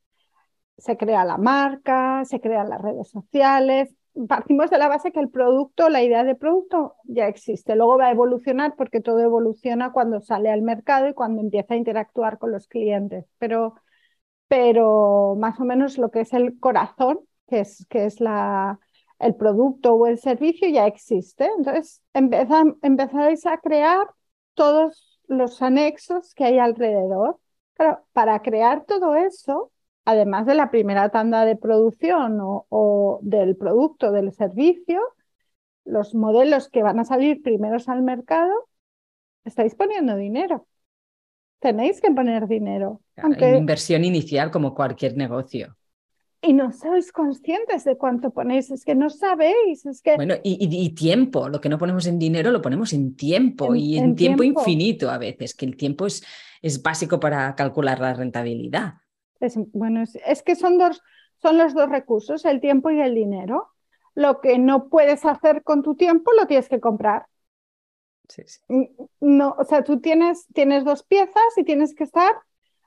Se 0.78 0.96
crea 0.96 1.24
la 1.24 1.38
marca, 1.38 2.24
se 2.24 2.40
crean 2.40 2.68
las 2.68 2.82
redes 2.82 3.08
sociales. 3.08 3.94
Partimos 4.28 4.70
de 4.70 4.78
la 4.78 4.88
base 4.88 5.12
que 5.12 5.20
el 5.20 5.30
producto, 5.30 5.88
la 5.88 6.02
idea 6.02 6.24
de 6.24 6.34
producto 6.34 6.96
ya 7.04 7.28
existe. 7.28 7.76
Luego 7.76 7.98
va 7.98 8.06
a 8.06 8.10
evolucionar 8.10 8.74
porque 8.76 9.00
todo 9.00 9.20
evoluciona 9.20 9.92
cuando 9.92 10.20
sale 10.20 10.50
al 10.50 10.62
mercado 10.62 11.08
y 11.08 11.14
cuando 11.14 11.40
empieza 11.40 11.74
a 11.74 11.78
interactuar 11.78 12.38
con 12.38 12.52
los 12.52 12.66
clientes. 12.66 13.26
Pero, 13.38 13.74
pero 14.48 15.34
más 15.38 15.58
o 15.60 15.64
menos 15.64 15.98
lo 15.98 16.10
que 16.10 16.20
es 16.20 16.32
el 16.32 16.58
corazón, 16.60 17.20
que 17.48 17.60
es, 17.60 17.86
que 17.88 18.06
es 18.06 18.20
la, 18.20 18.78
el 19.18 19.34
producto 19.34 19.94
o 19.94 20.06
el 20.06 20.18
servicio 20.18 20.68
ya 20.68 20.86
existe. 20.86 21.48
Entonces 21.58 22.02
empezáis 22.14 23.46
a 23.46 23.58
crear 23.58 24.06
todos 24.54 25.20
los 25.28 25.62
anexos 25.62 26.34
que 26.34 26.44
hay 26.44 26.58
alrededor. 26.58 27.38
Claro, 27.74 28.04
para 28.12 28.40
crear 28.42 28.84
todo 28.86 29.16
eso, 29.16 29.72
además 30.04 30.46
de 30.46 30.54
la 30.54 30.70
primera 30.70 31.10
tanda 31.10 31.44
de 31.44 31.56
producción 31.56 32.40
o, 32.40 32.66
o 32.70 33.18
del 33.22 33.56
producto, 33.56 34.12
del 34.12 34.32
servicio, 34.32 35.00
los 35.84 36.14
modelos 36.14 36.68
que 36.68 36.82
van 36.82 36.98
a 37.00 37.04
salir 37.04 37.42
primeros 37.42 37.88
al 37.88 38.02
mercado, 38.02 38.52
estáis 39.44 39.74
poniendo 39.74 40.16
dinero. 40.16 40.66
Tenéis 41.60 42.00
que 42.00 42.10
poner 42.10 42.48
dinero. 42.48 43.00
Una 43.22 43.40
inversión 43.42 44.04
inicial 44.04 44.50
como 44.50 44.74
cualquier 44.74 45.16
negocio. 45.18 45.76
y 46.42 46.52
no 46.52 46.72
sois 46.72 47.12
conscientes 47.12 47.84
de 47.84 47.96
cuánto 47.96 48.30
ponéis, 48.30 48.70
es 48.70 48.84
que 48.84 48.94
no 48.94 49.10
sabéis, 49.10 49.84
es 49.86 50.00
que 50.02 50.16
Bueno, 50.16 50.34
y, 50.42 50.54
y- 50.64 50.84
y 50.86 50.90
tiempo, 50.94 51.48
lo 51.48 51.60
que 51.60 51.68
no 51.68 51.78
ponemos 51.78 52.06
en 52.06 52.18
dinero 52.18 52.50
lo 52.50 52.62
ponemos 52.62 52.92
en 52.92 53.16
tiempo 53.16 53.74
En- 53.74 53.76
y 53.76 53.96
en, 53.98 54.04
en 54.04 54.16
tiempo, 54.16 54.42
tiempo. 54.42 54.60
infinito 54.60 55.10
a 55.10 55.18
veces, 55.18 55.54
que 55.54 55.66
el 55.66 55.76
tiempo 55.76 56.06
es, 56.06 56.24
es 56.62 56.82
básico 56.82 57.20
para 57.20 57.54
calcular 57.54 58.00
la 58.00 58.14
rentabilidad. 58.14 58.94
es, 59.40 59.54
bueno, 59.72 60.02
es, 60.02 60.16
es 60.26 60.42
que 60.42 60.56
son 60.56 60.78
dos, 60.78 61.02
son 61.42 61.58
los 61.58 61.74
dos 61.74 61.88
recursos, 61.90 62.44
el 62.44 62.60
tiempo 62.60 62.90
y 62.90 63.00
el 63.00 63.14
dinero. 63.14 63.68
Lo 64.14 64.40
que 64.40 64.58
no 64.58 64.88
puedes 64.88 65.24
hacer 65.24 65.62
con 65.62 65.82
tu 65.82 65.94
tiempo 65.96 66.32
lo 66.38 66.46
tienes 66.46 66.68
que 66.68 66.80
comprar. 66.80 67.26
Sí, 68.28 68.42
sí. 68.46 68.60
No, 69.20 69.54
o 69.58 69.64
sea, 69.64 69.84
tú 69.84 70.00
tienes, 70.00 70.46
tienes 70.54 70.84
dos 70.84 71.02
piezas 71.02 71.42
y 71.56 71.64
tienes 71.64 71.94
que 71.94 72.04
estar 72.04 72.34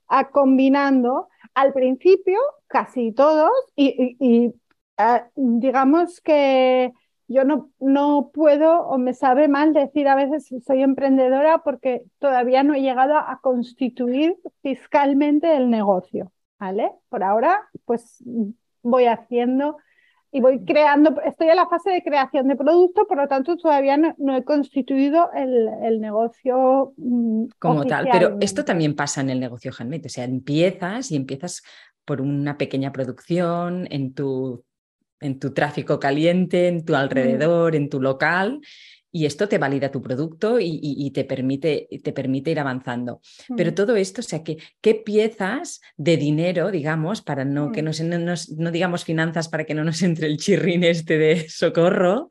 ah, 0.09 0.29
combinando 0.29 1.29
al 1.53 1.73
principio 1.73 2.39
casi 2.67 3.11
todos 3.11 3.51
y, 3.75 4.53
ah, 4.97 5.27
digamos 5.35 6.21
que 6.21 6.91
yo 7.27 7.43
no, 7.43 7.69
no 7.79 8.31
puedo 8.33 8.81
o 8.87 8.97
me 8.97 9.13
sabe 9.13 9.47
mal 9.47 9.73
decir 9.73 10.07
a 10.07 10.15
veces 10.15 10.49
soy 10.65 10.81
emprendedora 10.81 11.59
porque 11.59 12.03
todavía 12.17 12.63
no 12.63 12.73
he 12.73 12.81
llegado 12.81 13.15
a 13.17 13.39
constituir 13.41 14.35
fiscalmente 14.61 15.55
el 15.55 15.69
negocio, 15.69 16.31
¿vale? 16.59 16.91
Por 17.09 17.23
ahora, 17.23 17.69
pues 17.85 18.23
voy 18.81 19.05
haciendo 19.05 19.77
y 20.31 20.41
voy 20.41 20.63
creando, 20.63 21.19
estoy 21.25 21.49
en 21.49 21.55
la 21.55 21.67
fase 21.67 21.89
de 21.89 22.03
creación 22.03 22.47
de 22.47 22.55
producto, 22.55 23.07
por 23.07 23.17
lo 23.17 23.27
tanto 23.27 23.57
todavía 23.57 23.97
no, 23.97 24.13
no 24.17 24.35
he 24.35 24.43
constituido 24.43 25.31
el, 25.33 25.67
el 25.83 25.99
negocio 25.99 26.93
mm, 26.97 27.45
como 27.57 27.85
tal. 27.85 28.07
Pero 28.11 28.37
esto 28.39 28.63
también 28.63 28.95
pasa 28.95 29.21
en 29.21 29.31
el 29.31 29.39
negocio 29.39 29.71
handmade, 29.77 30.05
o 30.05 30.09
sea, 30.09 30.25
empiezas 30.25 31.11
y 31.11 31.15
empiezas 31.15 31.63
por 32.05 32.21
una 32.21 32.57
pequeña 32.57 32.91
producción 32.91 33.87
en 33.89 34.13
tu, 34.13 34.63
en 35.19 35.39
tu 35.39 35.53
tráfico 35.53 35.99
caliente, 35.99 36.67
en 36.67 36.85
tu 36.85 36.95
alrededor, 36.95 37.75
en 37.75 37.89
tu 37.89 38.01
local. 38.01 38.61
Y 39.11 39.25
esto 39.25 39.47
te 39.47 39.57
valida 39.57 39.89
tu 39.91 40.01
producto 40.01 40.59
y, 40.59 40.65
y- 40.67 41.05
y 41.05 41.11
te, 41.11 41.23
permite, 41.23 41.87
te 42.03 42.13
permite 42.13 42.51
ir 42.51 42.59
avanzando. 42.59 43.21
Pero 43.57 43.71
Mm. 43.71 43.75
todo 43.75 43.95
esto, 43.95 44.21
o 44.21 44.23
sea, 44.23 44.43
que, 44.43 44.57
¿qué 44.81 44.95
piezas 44.95 45.81
de 45.97 46.17
dinero, 46.17 46.71
digamos, 46.71 47.21
para 47.21 47.45
no 47.45 47.71
que 47.71 47.81
Mm. 47.81 47.85
no, 48.09 48.19
nos- 48.19 48.49
no 48.51 48.71
digamos 48.71 49.03
finanzas 49.05 49.49
para 49.49 49.63
que 49.65 49.73
no 49.73 49.83
nos 49.83 50.01
entre 50.03 50.27
el 50.27 50.37
chirrín 50.37 50.83
este 50.83 51.17
de 51.17 51.49
socorro, 51.49 52.29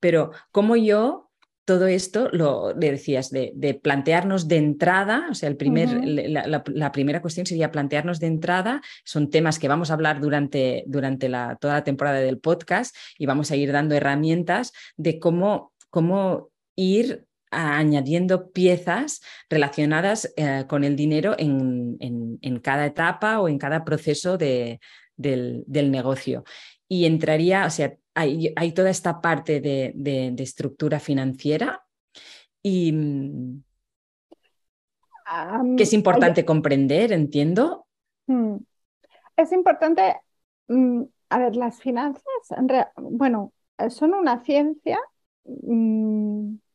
pero 0.00 0.30
cómo 0.50 0.76
yo 0.76 1.30
todo 1.66 1.86
esto, 1.86 2.28
lo 2.30 2.74
le 2.78 2.90
decías, 2.90 3.30
de, 3.30 3.80
plantearnos 3.82 4.48
de 4.48 4.58
entrada, 4.58 5.28
o 5.30 5.34
sea, 5.34 5.48
el 5.48 5.56
primer, 5.56 5.88
la, 6.04 6.92
primera 6.92 7.22
cuestión 7.22 7.46
sería 7.46 7.70
plantearnos 7.72 8.20
de 8.20 8.26
entrada, 8.26 8.82
son 9.02 9.30
temas 9.30 9.58
que 9.58 9.66
vamos 9.66 9.90
a 9.90 9.94
hablar 9.94 10.20
durante, 10.20 10.84
durante 10.86 11.30
la, 11.30 11.56
toda 11.58 11.72
la 11.74 11.84
temporada 11.84 12.18
del 12.18 12.38
podcast 12.38 12.94
y 13.18 13.24
vamos 13.24 13.50
a 13.50 13.56
ir 13.56 13.72
dando 13.72 13.94
herramientas 13.94 14.72
de 14.98 15.18
cómo, 15.18 15.72
cómo 15.94 16.50
ir 16.74 17.24
añadiendo 17.52 18.50
piezas 18.50 19.22
relacionadas 19.48 20.34
eh, 20.36 20.64
con 20.68 20.82
el 20.82 20.96
dinero 20.96 21.36
en, 21.38 21.96
en, 22.00 22.58
cada 22.58 22.84
etapa 22.84 23.38
o 23.38 23.48
en 23.48 23.58
cada 23.58 23.84
proceso 23.84 24.36
de, 24.36 24.80
del, 25.16 25.62
del 25.68 25.92
negocio. 25.92 26.42
Y 26.88 27.06
entraría, 27.06 27.64
o 27.64 27.70
sea, 27.70 27.94
hay, 28.12 28.52
hay 28.56 28.72
toda 28.72 28.90
esta 28.90 29.20
parte 29.20 29.60
de, 29.60 29.92
de, 29.94 30.42
estructura 30.42 30.98
financiera 30.98 31.86
y 32.60 32.90
mm, 32.90 33.62
que 35.76 35.84
es 35.84 35.92
importante 35.92 36.44
comprender, 36.44 37.12
entiendo. 37.12 37.86
Mm, 38.26 38.56
es 39.36 39.52
importante, 39.52 40.16
mm, 40.66 41.02
a 41.28 41.38
ver, 41.38 41.54
las 41.54 41.78
finanzas, 41.78 42.24
bueno, 42.96 43.52
son 43.90 44.14
una 44.14 44.42
ciencia. 44.44 44.98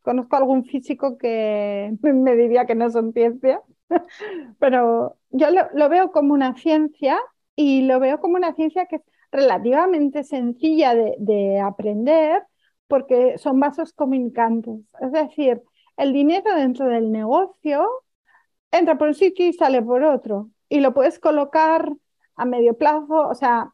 Conozco 0.01 0.35
algún 0.35 0.65
físico 0.65 1.17
que 1.17 1.93
me 2.01 2.35
diría 2.35 2.65
que 2.65 2.75
no 2.75 2.89
son 2.89 3.13
ciencia, 3.13 3.61
pero 4.59 5.17
yo 5.31 5.47
lo 5.73 5.89
veo 5.89 6.11
como 6.11 6.33
una 6.33 6.55
ciencia 6.55 7.19
y 7.55 7.81
lo 7.83 7.99
veo 7.99 8.19
como 8.19 8.35
una 8.35 8.53
ciencia 8.53 8.85
que 8.85 8.97
es 8.97 9.01
relativamente 9.31 10.23
sencilla 10.23 10.95
de, 10.95 11.59
aprender 11.59 12.43
porque 12.87 13.37
son 13.37 13.59
vasos 13.59 13.93
comunicantes. 13.93 14.79
Es 15.01 15.11
decir, 15.11 15.61
el 15.97 16.13
dinero 16.13 16.55
dentro 16.55 16.87
del 16.87 17.11
negocio 17.11 17.87
entra 18.71 18.97
por 18.97 19.09
un 19.09 19.13
sitio 19.13 19.47
y 19.47 19.53
sale 19.53 19.81
por 19.81 20.03
otro. 20.03 20.49
Y 20.69 20.79
lo 20.79 20.93
puedes 20.93 21.19
colocar 21.19 21.91
a 22.35 22.45
medio 22.45 22.77
plazo, 22.77 23.27
o 23.27 23.35
sea, 23.35 23.73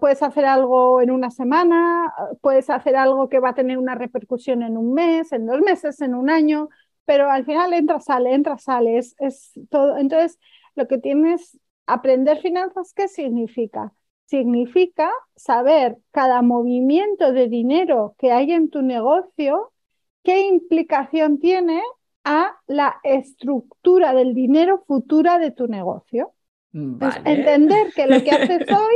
puedes 0.00 0.22
hacer 0.22 0.44
algo 0.44 1.00
en 1.00 1.10
una 1.10 1.30
semana, 1.30 2.12
puedes 2.40 2.70
hacer 2.70 2.96
algo 2.96 3.28
que 3.28 3.40
va 3.40 3.50
a 3.50 3.54
tener 3.54 3.78
una 3.78 3.94
repercusión 3.94 4.62
en 4.62 4.76
un 4.76 4.94
mes, 4.94 5.32
en 5.32 5.46
dos 5.46 5.60
meses, 5.60 6.00
en 6.00 6.14
un 6.14 6.30
año, 6.30 6.68
pero 7.04 7.30
al 7.30 7.44
final 7.44 7.72
entra, 7.72 8.00
sale, 8.00 8.34
entra, 8.34 8.58
sale, 8.58 8.98
es, 8.98 9.14
es 9.18 9.52
todo. 9.70 9.96
Entonces, 9.96 10.38
lo 10.74 10.88
que 10.88 10.98
tienes, 10.98 11.58
aprender 11.86 12.40
finanzas, 12.40 12.92
¿qué 12.94 13.08
significa? 13.08 13.92
significa 14.30 15.10
saber 15.34 15.98
cada 16.12 16.40
movimiento 16.40 17.32
de 17.32 17.48
dinero 17.48 18.14
que 18.16 18.30
hay 18.30 18.52
en 18.52 18.70
tu 18.70 18.80
negocio, 18.80 19.72
qué 20.22 20.46
implicación 20.46 21.40
tiene 21.40 21.82
a 22.22 22.56
la 22.68 23.00
estructura 23.02 24.14
del 24.14 24.32
dinero 24.34 24.84
futura 24.86 25.40
de 25.40 25.50
tu 25.50 25.66
negocio. 25.66 26.32
entender 26.72 27.92
que 27.92 28.06
lo 28.06 28.22
que 28.22 28.30
haces 28.30 28.60
hoy, 28.70 28.94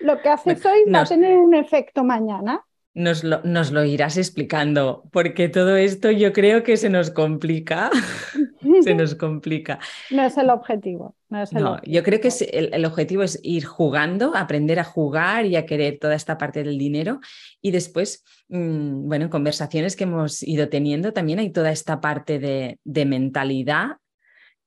lo 0.00 0.20
que 0.20 0.28
haces 0.28 0.64
hoy 0.64 0.90
va 0.90 1.00
a 1.00 1.04
tener 1.04 1.38
un 1.38 1.54
efecto 1.54 2.04
mañana. 2.04 2.64
Nos 2.94 3.24
lo, 3.24 3.40
nos 3.42 3.72
lo, 3.72 3.84
irás 3.84 4.18
explicando, 4.18 5.04
porque 5.12 5.48
todo 5.48 5.76
esto 5.76 6.10
yo 6.10 6.34
creo 6.34 6.62
que 6.62 6.76
se 6.76 6.90
nos 6.90 7.10
complica. 7.10 7.90
se 8.82 8.94
nos 8.94 9.14
complica. 9.14 9.78
No 10.10 10.22
es 10.24 10.36
el 10.36 10.50
objetivo. 10.50 11.16
No, 11.52 11.80
yo 11.84 12.02
creo 12.02 12.20
que 12.20 12.28
el, 12.52 12.84
objetivo 12.84 13.22
es 13.22 13.40
ir 13.42 13.64
jugando, 13.64 14.36
aprender 14.36 14.78
a 14.78 14.84
jugar 14.84 15.46
y 15.46 15.56
a 15.56 15.64
querer 15.64 15.98
toda 15.98 16.14
esta 16.14 16.36
parte 16.36 16.62
del 16.62 16.76
dinero. 16.76 17.20
Y 17.62 17.70
después, 17.70 18.22
mm, 18.48 19.08
bueno, 19.08 19.24
en 19.24 19.30
conversaciones 19.30 19.96
que 19.96 20.04
hemos 20.04 20.42
ido 20.42 20.68
teniendo, 20.68 21.14
también 21.14 21.38
hay 21.38 21.50
toda 21.50 21.70
esta 21.70 22.00
parte 22.02 22.38
de, 22.38 23.04
mentalidad 23.06 23.96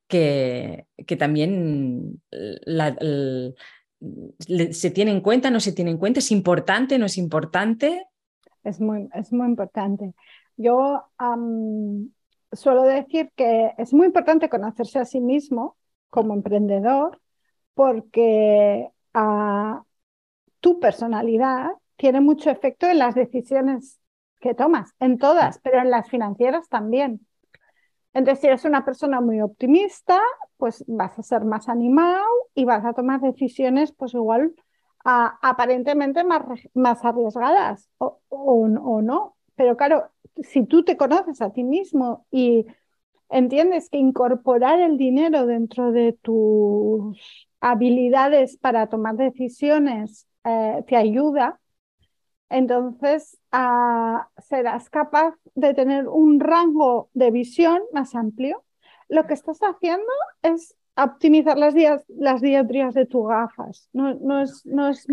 que, 0.08 0.86
que 1.06 1.16
también 1.16 2.22
se 4.40 4.92
tiene 4.92 5.12
en 5.12 5.22
cuenta, 5.22 5.50
no 5.50 5.60
se 5.60 5.72
tiene 5.72 5.92
en 5.92 5.98
cuenta, 5.98 6.20
es 6.20 6.32
importante, 6.32 6.98
no 6.98 7.06
es 7.06 7.18
importante. 7.18 8.08
Es 8.64 8.80
muy, 8.80 9.10
es 9.14 9.32
muy 9.32 9.48
importante. 9.48 10.14
Yo 10.58 11.04
suelo 12.52 12.84
decir 12.84 13.32
que 13.36 13.74
es 13.78 13.94
muy 13.94 14.08
importante 14.08 14.50
conocerse 14.50 15.00
a 15.00 15.06
sí 15.06 15.20
mismo 15.20 15.78
como 16.10 16.34
emprendedor 16.34 17.22
porque 17.74 18.90
ah, 19.14 19.84
tu 20.60 20.80
personalidad 20.80 21.72
tiene 21.98 22.22
mucho 22.22 22.50
efecto 22.50 22.88
en 22.88 23.00
las 23.00 23.16
decisiones 23.16 24.00
que 24.40 24.54
tomas, 24.54 24.94
en 25.00 25.18
todas, 25.18 25.60
pero 25.60 25.80
en 25.80 25.90
las 25.90 26.10
financieras 26.10 26.68
también. 26.70 27.26
Entonces, 28.16 28.42
si 28.42 28.48
eres 28.48 28.66
una 28.66 28.86
persona 28.86 29.22
muy 29.22 29.42
optimista, 29.42 30.20
pues 30.58 30.84
vas 30.88 31.20
a 31.20 31.24
ser 31.24 31.46
más 31.46 31.70
animado 31.70 32.26
y 32.56 32.66
vas 32.66 32.84
a 32.86 32.94
tomar 32.94 33.22
decisiones, 33.22 33.92
pues 33.94 34.16
igual 34.16 34.56
aparentemente 35.08 36.24
más, 36.24 36.44
más 36.74 37.06
arriesgadas 37.06 37.90
o, 38.00 38.20
o 38.30 39.02
no. 39.04 39.36
Pero 39.56 39.78
claro, 39.78 40.10
si 40.38 40.66
tú 40.66 40.84
te 40.84 40.98
conoces 40.98 41.42
a 41.42 41.52
ti 41.52 41.64
mismo 41.64 42.26
y 42.32 42.66
entiendes 43.30 43.90
que 43.90 43.98
incorporar 43.98 44.80
el 44.80 44.98
dinero 44.98 45.46
dentro 45.46 45.92
de 45.92 46.14
tus 46.14 47.48
habilidades 47.60 48.58
para 48.58 48.88
tomar 48.88 49.16
decisiones 49.18 50.28
eh, 50.44 50.84
te 50.88 50.96
ayuda, 50.96 51.60
entonces 52.50 53.38
ah, 53.52 54.30
serás 54.38 54.90
capaz 54.90 55.36
de 55.56 55.74
tener 55.74 56.08
un 56.08 56.40
rango 56.40 57.10
de 57.14 57.32
visión 57.32 57.82
más 57.94 58.16
amplio. 58.16 58.64
Lo 59.10 59.26
que 59.28 59.34
estás 59.34 59.60
haciendo 59.60 60.12
es 60.42 60.76
optimizar 60.98 61.58
las, 61.58 61.74
días, 61.74 62.04
las 62.08 62.42
dioptrías 62.42 62.94
de 62.94 63.06
tus 63.06 63.28
gafas. 63.28 63.90
No, 63.94 64.14
no 64.16 64.42
es, 64.42 64.66
no 64.66 64.90
es 64.90 65.06
y 65.08 65.12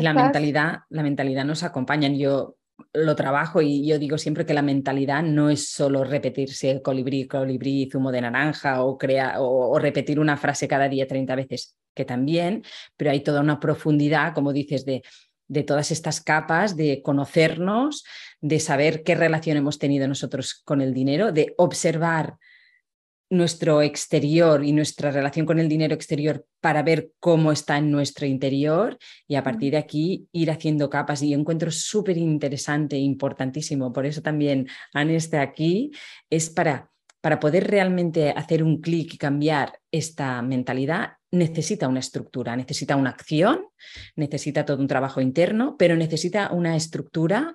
la, 0.00 0.14
mentalidad, 0.14 0.80
la 0.90 1.02
mentalidad 1.02 1.44
nos 1.44 1.62
acompaña. 1.62 2.08
Yo 2.08 2.56
lo 2.92 3.16
trabajo 3.16 3.60
y 3.60 3.86
yo 3.86 3.98
digo 3.98 4.18
siempre 4.18 4.46
que 4.46 4.54
la 4.54 4.62
mentalidad 4.62 5.22
no 5.22 5.50
es 5.50 5.70
solo 5.70 6.04
repetirse 6.04 6.80
colibrí, 6.82 7.26
colibrí, 7.26 7.88
zumo 7.90 8.12
de 8.12 8.20
naranja 8.20 8.82
o, 8.82 8.98
o, 8.98 9.78
repetir 9.78 10.20
una 10.20 10.36
frase 10.36 10.68
cada 10.68 10.88
día 10.88 11.06
30 11.06 11.34
veces, 11.34 11.76
que 11.94 12.04
también, 12.04 12.62
pero 12.96 13.10
hay 13.10 13.20
toda 13.20 13.40
una 13.40 13.58
profundidad, 13.58 14.32
como 14.32 14.52
dices, 14.52 14.84
de, 14.84 15.02
de 15.48 15.62
todas 15.64 15.90
estas 15.90 16.20
capas, 16.20 16.76
de 16.76 17.02
conocernos, 17.02 18.04
de 18.40 18.60
saber 18.60 19.02
qué 19.02 19.14
relación 19.14 19.56
hemos 19.56 19.78
tenido 19.78 20.06
nosotros 20.06 20.62
con 20.64 20.80
el 20.80 20.94
dinero, 20.94 21.32
de 21.32 21.54
observar 21.56 22.36
nuestro 23.30 23.82
exterior 23.82 24.64
y 24.64 24.72
nuestra 24.72 25.10
relación 25.10 25.44
con 25.44 25.58
el 25.58 25.68
dinero 25.68 25.94
exterior 25.94 26.46
para 26.60 26.82
ver 26.82 27.10
cómo 27.20 27.52
está 27.52 27.76
en 27.76 27.90
nuestro 27.90 28.26
interior 28.26 28.96
y 29.26 29.34
a 29.34 29.42
partir 29.42 29.72
de 29.72 29.78
aquí 29.78 30.28
ir 30.32 30.50
haciendo 30.50 30.88
capas 30.88 31.22
y 31.22 31.34
encuentro 31.34 31.70
súper 31.70 32.16
interesante 32.16 32.96
e 32.96 33.00
importantísimo. 33.00 33.92
Por 33.92 34.06
eso 34.06 34.22
también 34.22 34.66
Anne 34.94 35.16
está 35.16 35.42
aquí, 35.42 35.90
es 36.30 36.48
para, 36.48 36.90
para 37.20 37.38
poder 37.38 37.68
realmente 37.68 38.30
hacer 38.30 38.62
un 38.62 38.80
clic 38.80 39.14
y 39.14 39.18
cambiar 39.18 39.78
esta 39.90 40.40
mentalidad. 40.40 41.17
Necesita 41.30 41.88
una 41.88 42.00
estructura, 42.00 42.56
necesita 42.56 42.96
una 42.96 43.10
acción, 43.10 43.66
necesita 44.16 44.64
todo 44.64 44.80
un 44.80 44.88
trabajo 44.88 45.20
interno, 45.20 45.76
pero 45.78 45.96
necesita 45.96 46.50
una 46.52 46.76
estructura 46.76 47.54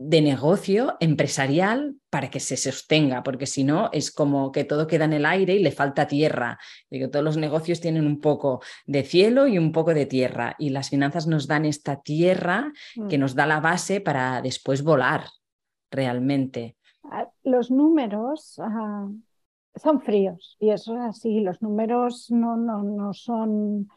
de 0.00 0.22
negocio 0.22 0.96
empresarial 1.00 1.96
para 2.08 2.30
que 2.30 2.38
se 2.38 2.56
sostenga, 2.56 3.24
porque 3.24 3.46
si 3.46 3.64
no 3.64 3.90
es 3.92 4.12
como 4.12 4.52
que 4.52 4.62
todo 4.62 4.86
queda 4.86 5.06
en 5.06 5.12
el 5.12 5.26
aire 5.26 5.54
y 5.54 5.62
le 5.62 5.72
falta 5.72 6.06
tierra. 6.06 6.58
Digo, 6.88 7.10
todos 7.10 7.24
los 7.24 7.36
negocios 7.36 7.80
tienen 7.80 8.06
un 8.06 8.20
poco 8.20 8.62
de 8.86 9.02
cielo 9.02 9.48
y 9.48 9.58
un 9.58 9.72
poco 9.72 9.94
de 9.94 10.06
tierra 10.06 10.54
y 10.58 10.70
las 10.70 10.90
finanzas 10.90 11.26
nos 11.26 11.48
dan 11.48 11.64
esta 11.64 12.00
tierra 12.00 12.72
que 13.08 13.18
mm. 13.18 13.20
nos 13.20 13.34
da 13.34 13.46
la 13.46 13.58
base 13.58 14.00
para 14.00 14.40
después 14.40 14.82
volar 14.82 15.24
realmente. 15.90 16.76
Ah, 17.02 17.28
los 17.42 17.70
números 17.70 18.60
son 19.78 20.00
fríos 20.00 20.56
y 20.60 20.70
eso 20.70 20.94
es 20.94 21.00
así, 21.00 21.40
los 21.40 21.62
números 21.62 22.30
no, 22.30 22.56
no, 22.56 22.82
no 22.82 23.12
son, 23.12 23.88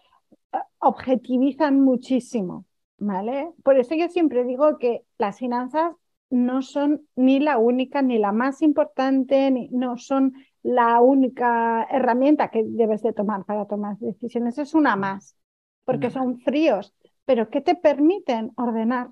ah, 0.51 0.65
objetivizan 0.79 1.81
muchísimo 1.81 2.65
¿vale? 3.01 3.51
Por 3.63 3.77
eso 3.79 3.95
yo 3.95 4.07
siempre 4.09 4.43
digo 4.45 4.77
que 4.77 5.03
las 5.17 5.39
finanzas 5.39 5.95
no 6.29 6.61
son 6.61 7.07
ni 7.15 7.39
la 7.39 7.57
única, 7.57 8.01
ni 8.01 8.19
la 8.19 8.31
más 8.31 8.61
importante, 8.61 9.49
ni, 9.51 9.69
no 9.69 9.97
son 9.97 10.33
la 10.61 11.01
única 11.01 11.83
herramienta 11.89 12.49
que 12.49 12.63
debes 12.63 13.01
de 13.01 13.11
tomar 13.11 13.43
para 13.45 13.65
tomar 13.65 13.97
decisiones. 13.97 14.57
Es 14.59 14.75
una 14.75 14.95
más, 14.95 15.35
porque 15.83 16.09
mm. 16.09 16.11
son 16.11 16.39
fríos, 16.41 16.93
pero 17.25 17.49
¿qué 17.49 17.61
te 17.61 17.75
permiten 17.75 18.51
ordenar? 18.55 19.09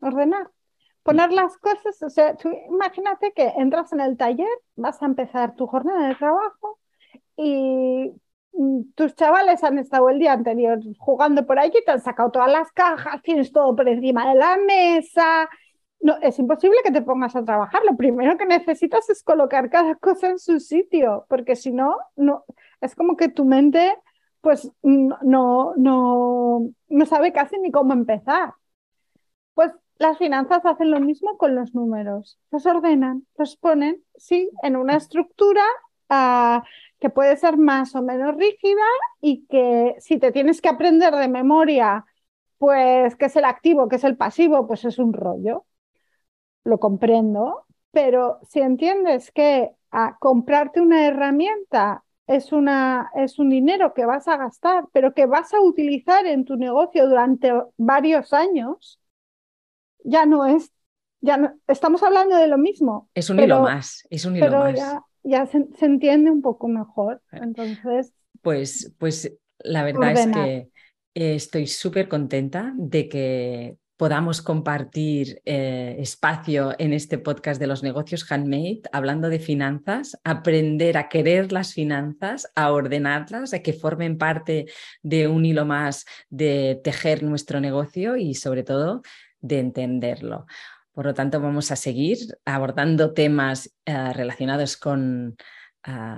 Ordenar. 0.00 0.50
Poner 1.08 1.32
las 1.32 1.56
cosas, 1.56 2.02
o 2.02 2.10
sea, 2.10 2.36
imagínate 2.68 3.32
que 3.32 3.48
entras 3.56 3.92
en 3.92 4.00
el 4.00 4.16
taller, 4.16 4.46
vas 4.76 5.02
a 5.02 5.06
empezar 5.06 5.54
tu 5.54 5.66
jornada 5.66 6.08
de 6.08 6.14
trabajo 6.14 6.78
y 7.36 8.12
tus 8.94 9.14
chavales 9.14 9.64
han 9.64 9.78
estado 9.78 10.10
el 10.10 10.18
día 10.18 10.32
anterior 10.32 10.78
jugando 10.98 11.46
por 11.46 11.58
allí, 11.58 11.78
te 11.84 11.92
han 11.92 12.00
sacado 12.00 12.30
todas 12.30 12.52
las 12.52 12.70
cajas, 12.72 13.22
tienes 13.22 13.52
todo 13.52 13.74
por 13.74 13.88
encima 13.88 14.28
de 14.28 14.34
la 14.34 14.58
mesa, 14.58 15.48
no, 16.00 16.16
es 16.22 16.38
imposible 16.38 16.76
que 16.84 16.92
te 16.92 17.02
pongas 17.02 17.34
a 17.34 17.44
trabajar. 17.44 17.82
Lo 17.84 17.96
primero 17.96 18.36
que 18.36 18.46
necesitas 18.46 19.08
es 19.10 19.22
colocar 19.22 19.68
cada 19.70 19.94
cosa 19.96 20.28
en 20.28 20.38
su 20.38 20.60
sitio, 20.60 21.26
porque 21.28 21.56
si 21.56 21.72
no, 21.72 21.96
no 22.16 22.44
es 22.80 22.94
como 22.94 23.16
que 23.16 23.28
tu 23.28 23.44
mente 23.44 23.96
pues 24.40 24.70
no, 24.82 25.74
no, 25.76 26.70
no 26.88 27.06
sabe 27.06 27.32
casi 27.32 27.58
ni 27.58 27.72
cómo 27.72 27.92
empezar. 27.92 28.54
Pues 29.54 29.72
las 29.98 30.18
finanzas 30.18 30.64
hacen 30.64 30.90
lo 30.90 31.00
mismo 31.00 31.36
con 31.38 31.54
los 31.54 31.74
números. 31.74 32.38
Los 32.50 32.66
ordenan, 32.66 33.26
los 33.36 33.56
ponen, 33.56 34.04
sí, 34.16 34.50
en 34.62 34.76
una 34.76 34.96
estructura 34.96 35.62
ah, 36.08 36.64
que 37.00 37.10
puede 37.10 37.36
ser 37.36 37.56
más 37.58 37.94
o 37.94 38.02
menos 38.02 38.36
rígida 38.36 38.82
y 39.20 39.46
que 39.46 39.96
si 40.00 40.18
te 40.18 40.32
tienes 40.32 40.60
que 40.60 40.68
aprender 40.68 41.14
de 41.14 41.28
memoria, 41.28 42.04
pues 42.58 43.16
qué 43.16 43.26
es 43.26 43.36
el 43.36 43.44
activo, 43.44 43.88
qué 43.88 43.96
es 43.96 44.04
el 44.04 44.16
pasivo, 44.16 44.66
pues 44.66 44.84
es 44.84 44.98
un 44.98 45.12
rollo 45.12 45.64
lo 46.68 46.78
comprendo, 46.78 47.64
pero 47.90 48.38
si 48.48 48.60
entiendes 48.60 49.32
que 49.32 49.72
a 49.90 50.18
comprarte 50.18 50.80
una 50.80 51.06
herramienta 51.06 52.04
es, 52.26 52.52
una, 52.52 53.10
es 53.14 53.38
un 53.38 53.48
dinero 53.48 53.94
que 53.94 54.04
vas 54.04 54.28
a 54.28 54.36
gastar, 54.36 54.84
pero 54.92 55.14
que 55.14 55.26
vas 55.26 55.54
a 55.54 55.60
utilizar 55.60 56.26
en 56.26 56.44
tu 56.44 56.56
negocio 56.56 57.08
durante 57.08 57.52
varios 57.78 58.32
años, 58.34 59.00
ya 60.08 60.26
no 60.26 60.46
es, 60.46 60.72
ya 61.20 61.36
no, 61.36 61.54
estamos 61.66 62.02
hablando 62.02 62.36
de 62.36 62.46
lo 62.46 62.58
mismo. 62.58 63.08
Es 63.14 63.30
un 63.30 63.38
hilo 63.38 63.60
más, 63.60 64.06
es 64.10 64.24
un 64.24 64.36
hilo 64.36 64.50
más. 64.50 64.76
Ya, 64.76 65.04
ya 65.22 65.46
se, 65.46 65.68
entiende 65.80 66.30
un 66.30 66.42
poco 66.42 66.68
mejor. 66.68 67.22
Entonces. 67.32 68.12
Pues, 68.40 68.94
pues 68.98 69.36
la 69.58 69.84
verdad 69.84 70.12
es 70.12 70.26
que 70.28 70.70
estoy 71.34 71.66
súper 71.66 72.08
contenta 72.08 72.72
de 72.76 73.08
que 73.08 73.76
podamos 73.98 74.40
compartir 74.40 75.42
eh, 75.44 75.96
espacio 75.98 76.72
en 76.78 76.92
este 76.92 77.18
podcast 77.18 77.60
de 77.60 77.66
los 77.66 77.82
negocios 77.82 78.30
handmade, 78.30 78.82
hablando 78.92 79.28
de 79.28 79.40
finanzas, 79.40 80.16
aprender 80.22 80.96
a 80.96 81.08
querer 81.08 81.50
las 81.50 81.74
finanzas, 81.74 82.48
a 82.54 82.70
ordenarlas, 82.70 83.52
a 83.52 83.58
que 83.58 83.72
formen 83.72 84.16
parte 84.16 84.66
de 85.02 85.26
un 85.26 85.44
hilo 85.44 85.66
más 85.66 86.06
de 86.30 86.80
tejer 86.84 87.24
nuestro 87.24 87.60
negocio 87.60 88.16
y 88.16 88.34
sobre 88.34 88.62
todo 88.62 89.02
de 89.40 89.60
entenderlo. 89.60 90.46
Por 90.92 91.06
lo 91.06 91.14
tanto, 91.14 91.40
vamos 91.40 91.70
a 91.70 91.76
seguir 91.76 92.18
abordando 92.44 93.12
temas 93.12 93.74
eh, 93.84 94.12
relacionados 94.12 94.76
con 94.76 95.36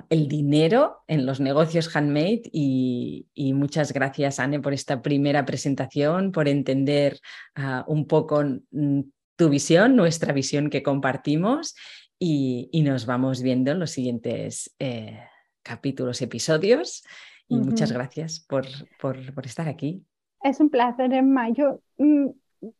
el 0.08 0.26
dinero 0.26 1.04
en 1.06 1.26
los 1.26 1.40
negocios 1.40 1.94
handmade 1.94 2.42
y, 2.52 3.26
muchas 3.54 3.92
gracias, 3.92 4.40
Anne, 4.40 4.60
por 4.60 4.72
esta 4.72 5.02
primera 5.02 5.44
presentación, 5.44 6.32
por 6.32 6.48
entender 6.48 7.20
ah, 7.54 7.84
un 7.86 8.06
poco 8.06 8.42
mm, 8.70 9.00
tu 9.36 9.48
visión, 9.48 9.96
nuestra 9.96 10.32
visión 10.32 10.70
que 10.70 10.82
compartimos 10.82 11.74
y, 12.18 12.68
nos 12.84 13.06
vamos 13.06 13.42
viendo 13.42 13.70
en 13.70 13.78
los 13.78 13.92
siguientes 13.92 14.74
eh, 14.78 15.20
capítulos, 15.62 16.20
episodios. 16.20 17.04
Y 17.48 17.56
muchas 17.56 17.90
gracias 17.90 18.44
por, 18.48 18.64
por, 19.00 19.18
estar 19.44 19.68
aquí. 19.68 20.04
Es 20.42 20.60
un 20.60 20.70
placer, 20.70 21.12
Emma. 21.12 21.48
Yo 21.50 21.80
mm, 21.98 22.28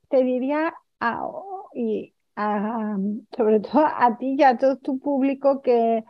te 0.09 0.23
diría, 0.23 0.75
y 1.75 2.14
sobre 3.37 3.61
todo 3.61 3.85
a 3.87 4.16
ti 4.19 4.37
y 4.38 4.43
a 4.43 4.57
todo 4.57 4.77
tu 4.77 4.99
público 4.99 5.61
que 5.62 6.05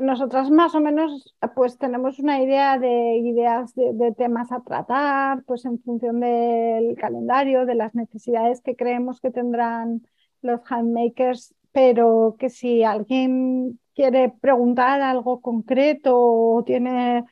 nosotras 0.00 0.50
más 0.50 0.74
o 0.74 0.80
menos 0.80 1.34
pues 1.54 1.78
tenemos 1.78 2.18
una 2.18 2.42
idea 2.42 2.78
de 2.78 3.18
ideas 3.18 3.74
de, 3.74 4.14
temas 4.16 4.50
a 4.52 4.60
tratar, 4.60 5.44
pues 5.44 5.64
en 5.64 5.78
función 5.80 6.20
del 6.20 6.96
calendario, 6.96 7.66
de 7.66 7.74
las 7.74 7.94
necesidades 7.94 8.60
que 8.62 8.76
creemos 8.76 9.20
que 9.20 9.30
tendrán 9.30 10.02
los 10.42 10.60
handmakers, 10.70 11.54
pero 11.72 12.36
que 12.38 12.50
si 12.50 12.82
alguien 12.82 13.78
quiere 13.94 14.32
preguntar 14.40 15.02
algo 15.02 15.40
concreto 15.40 16.16
o 16.16 16.64
tiene 16.64 17.24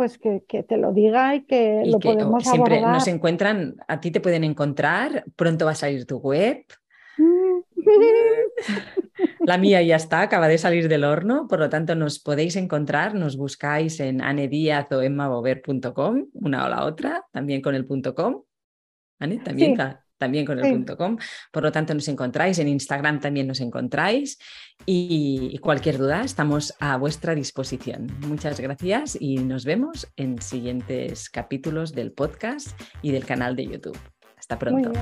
pues 0.00 0.16
que, 0.16 0.40
te 0.62 0.78
lo 0.78 0.94
diga 0.94 1.34
y 1.34 1.42
que 1.42 1.82
lo 1.84 2.00
podemos 2.00 2.42
siempre 2.42 2.80
nos 2.80 3.06
encuentran, 3.06 3.76
a 3.86 4.00
ti 4.00 4.10
te 4.10 4.22
pueden 4.22 4.44
encontrar, 4.44 5.24
pronto 5.36 5.66
va 5.66 5.72
a 5.72 5.74
salir 5.74 6.06
tu 6.06 6.16
web. 6.16 6.64
Mm. 7.18 7.60
La 9.40 9.58
mía 9.58 9.82
ya 9.82 9.96
está, 9.96 10.22
acaba 10.22 10.48
de 10.48 10.56
salir 10.56 10.88
del 10.88 11.04
horno, 11.04 11.46
por 11.48 11.58
lo 11.58 11.68
tanto 11.68 11.94
nos 11.96 12.18
podéis 12.18 12.56
encontrar, 12.56 13.14
nos 13.14 13.36
buscáis 13.36 14.00
en 14.00 14.22
anediaz 14.22 14.90
o 14.90 15.02
emmabover.com, 15.02 16.28
una 16.32 16.64
o 16.64 16.68
la 16.70 16.86
otra, 16.86 17.26
también 17.30 17.60
con 17.60 17.74
el 17.74 17.84
punto 17.84 18.14
.com. 18.14 18.44
También, 19.18 19.76
también 20.20 20.44
con 20.44 20.60
el 20.60 20.70
punto 20.70 20.96
.com. 20.96 21.16
Por 21.50 21.62
lo 21.64 21.72
tanto 21.72 21.94
nos 21.94 22.06
encontráis, 22.06 22.58
en 22.58 22.68
Instagram 22.68 23.18
también 23.18 23.48
nos 23.48 23.60
encontráis 23.60 24.38
y 24.86 25.58
cualquier 25.58 25.98
duda 25.98 26.22
estamos 26.22 26.74
a 26.78 26.96
vuestra 26.98 27.34
disposición. 27.34 28.06
Muchas 28.26 28.60
gracias 28.60 29.16
y 29.18 29.38
nos 29.38 29.64
vemos 29.64 30.06
en 30.16 30.40
siguientes 30.40 31.30
capítulos 31.30 31.92
del 31.92 32.12
podcast 32.12 32.78
y 33.02 33.10
del 33.10 33.24
canal 33.24 33.56
de 33.56 33.66
YouTube. 33.66 33.98
Hasta 34.36 34.58
pronto. 34.58 34.92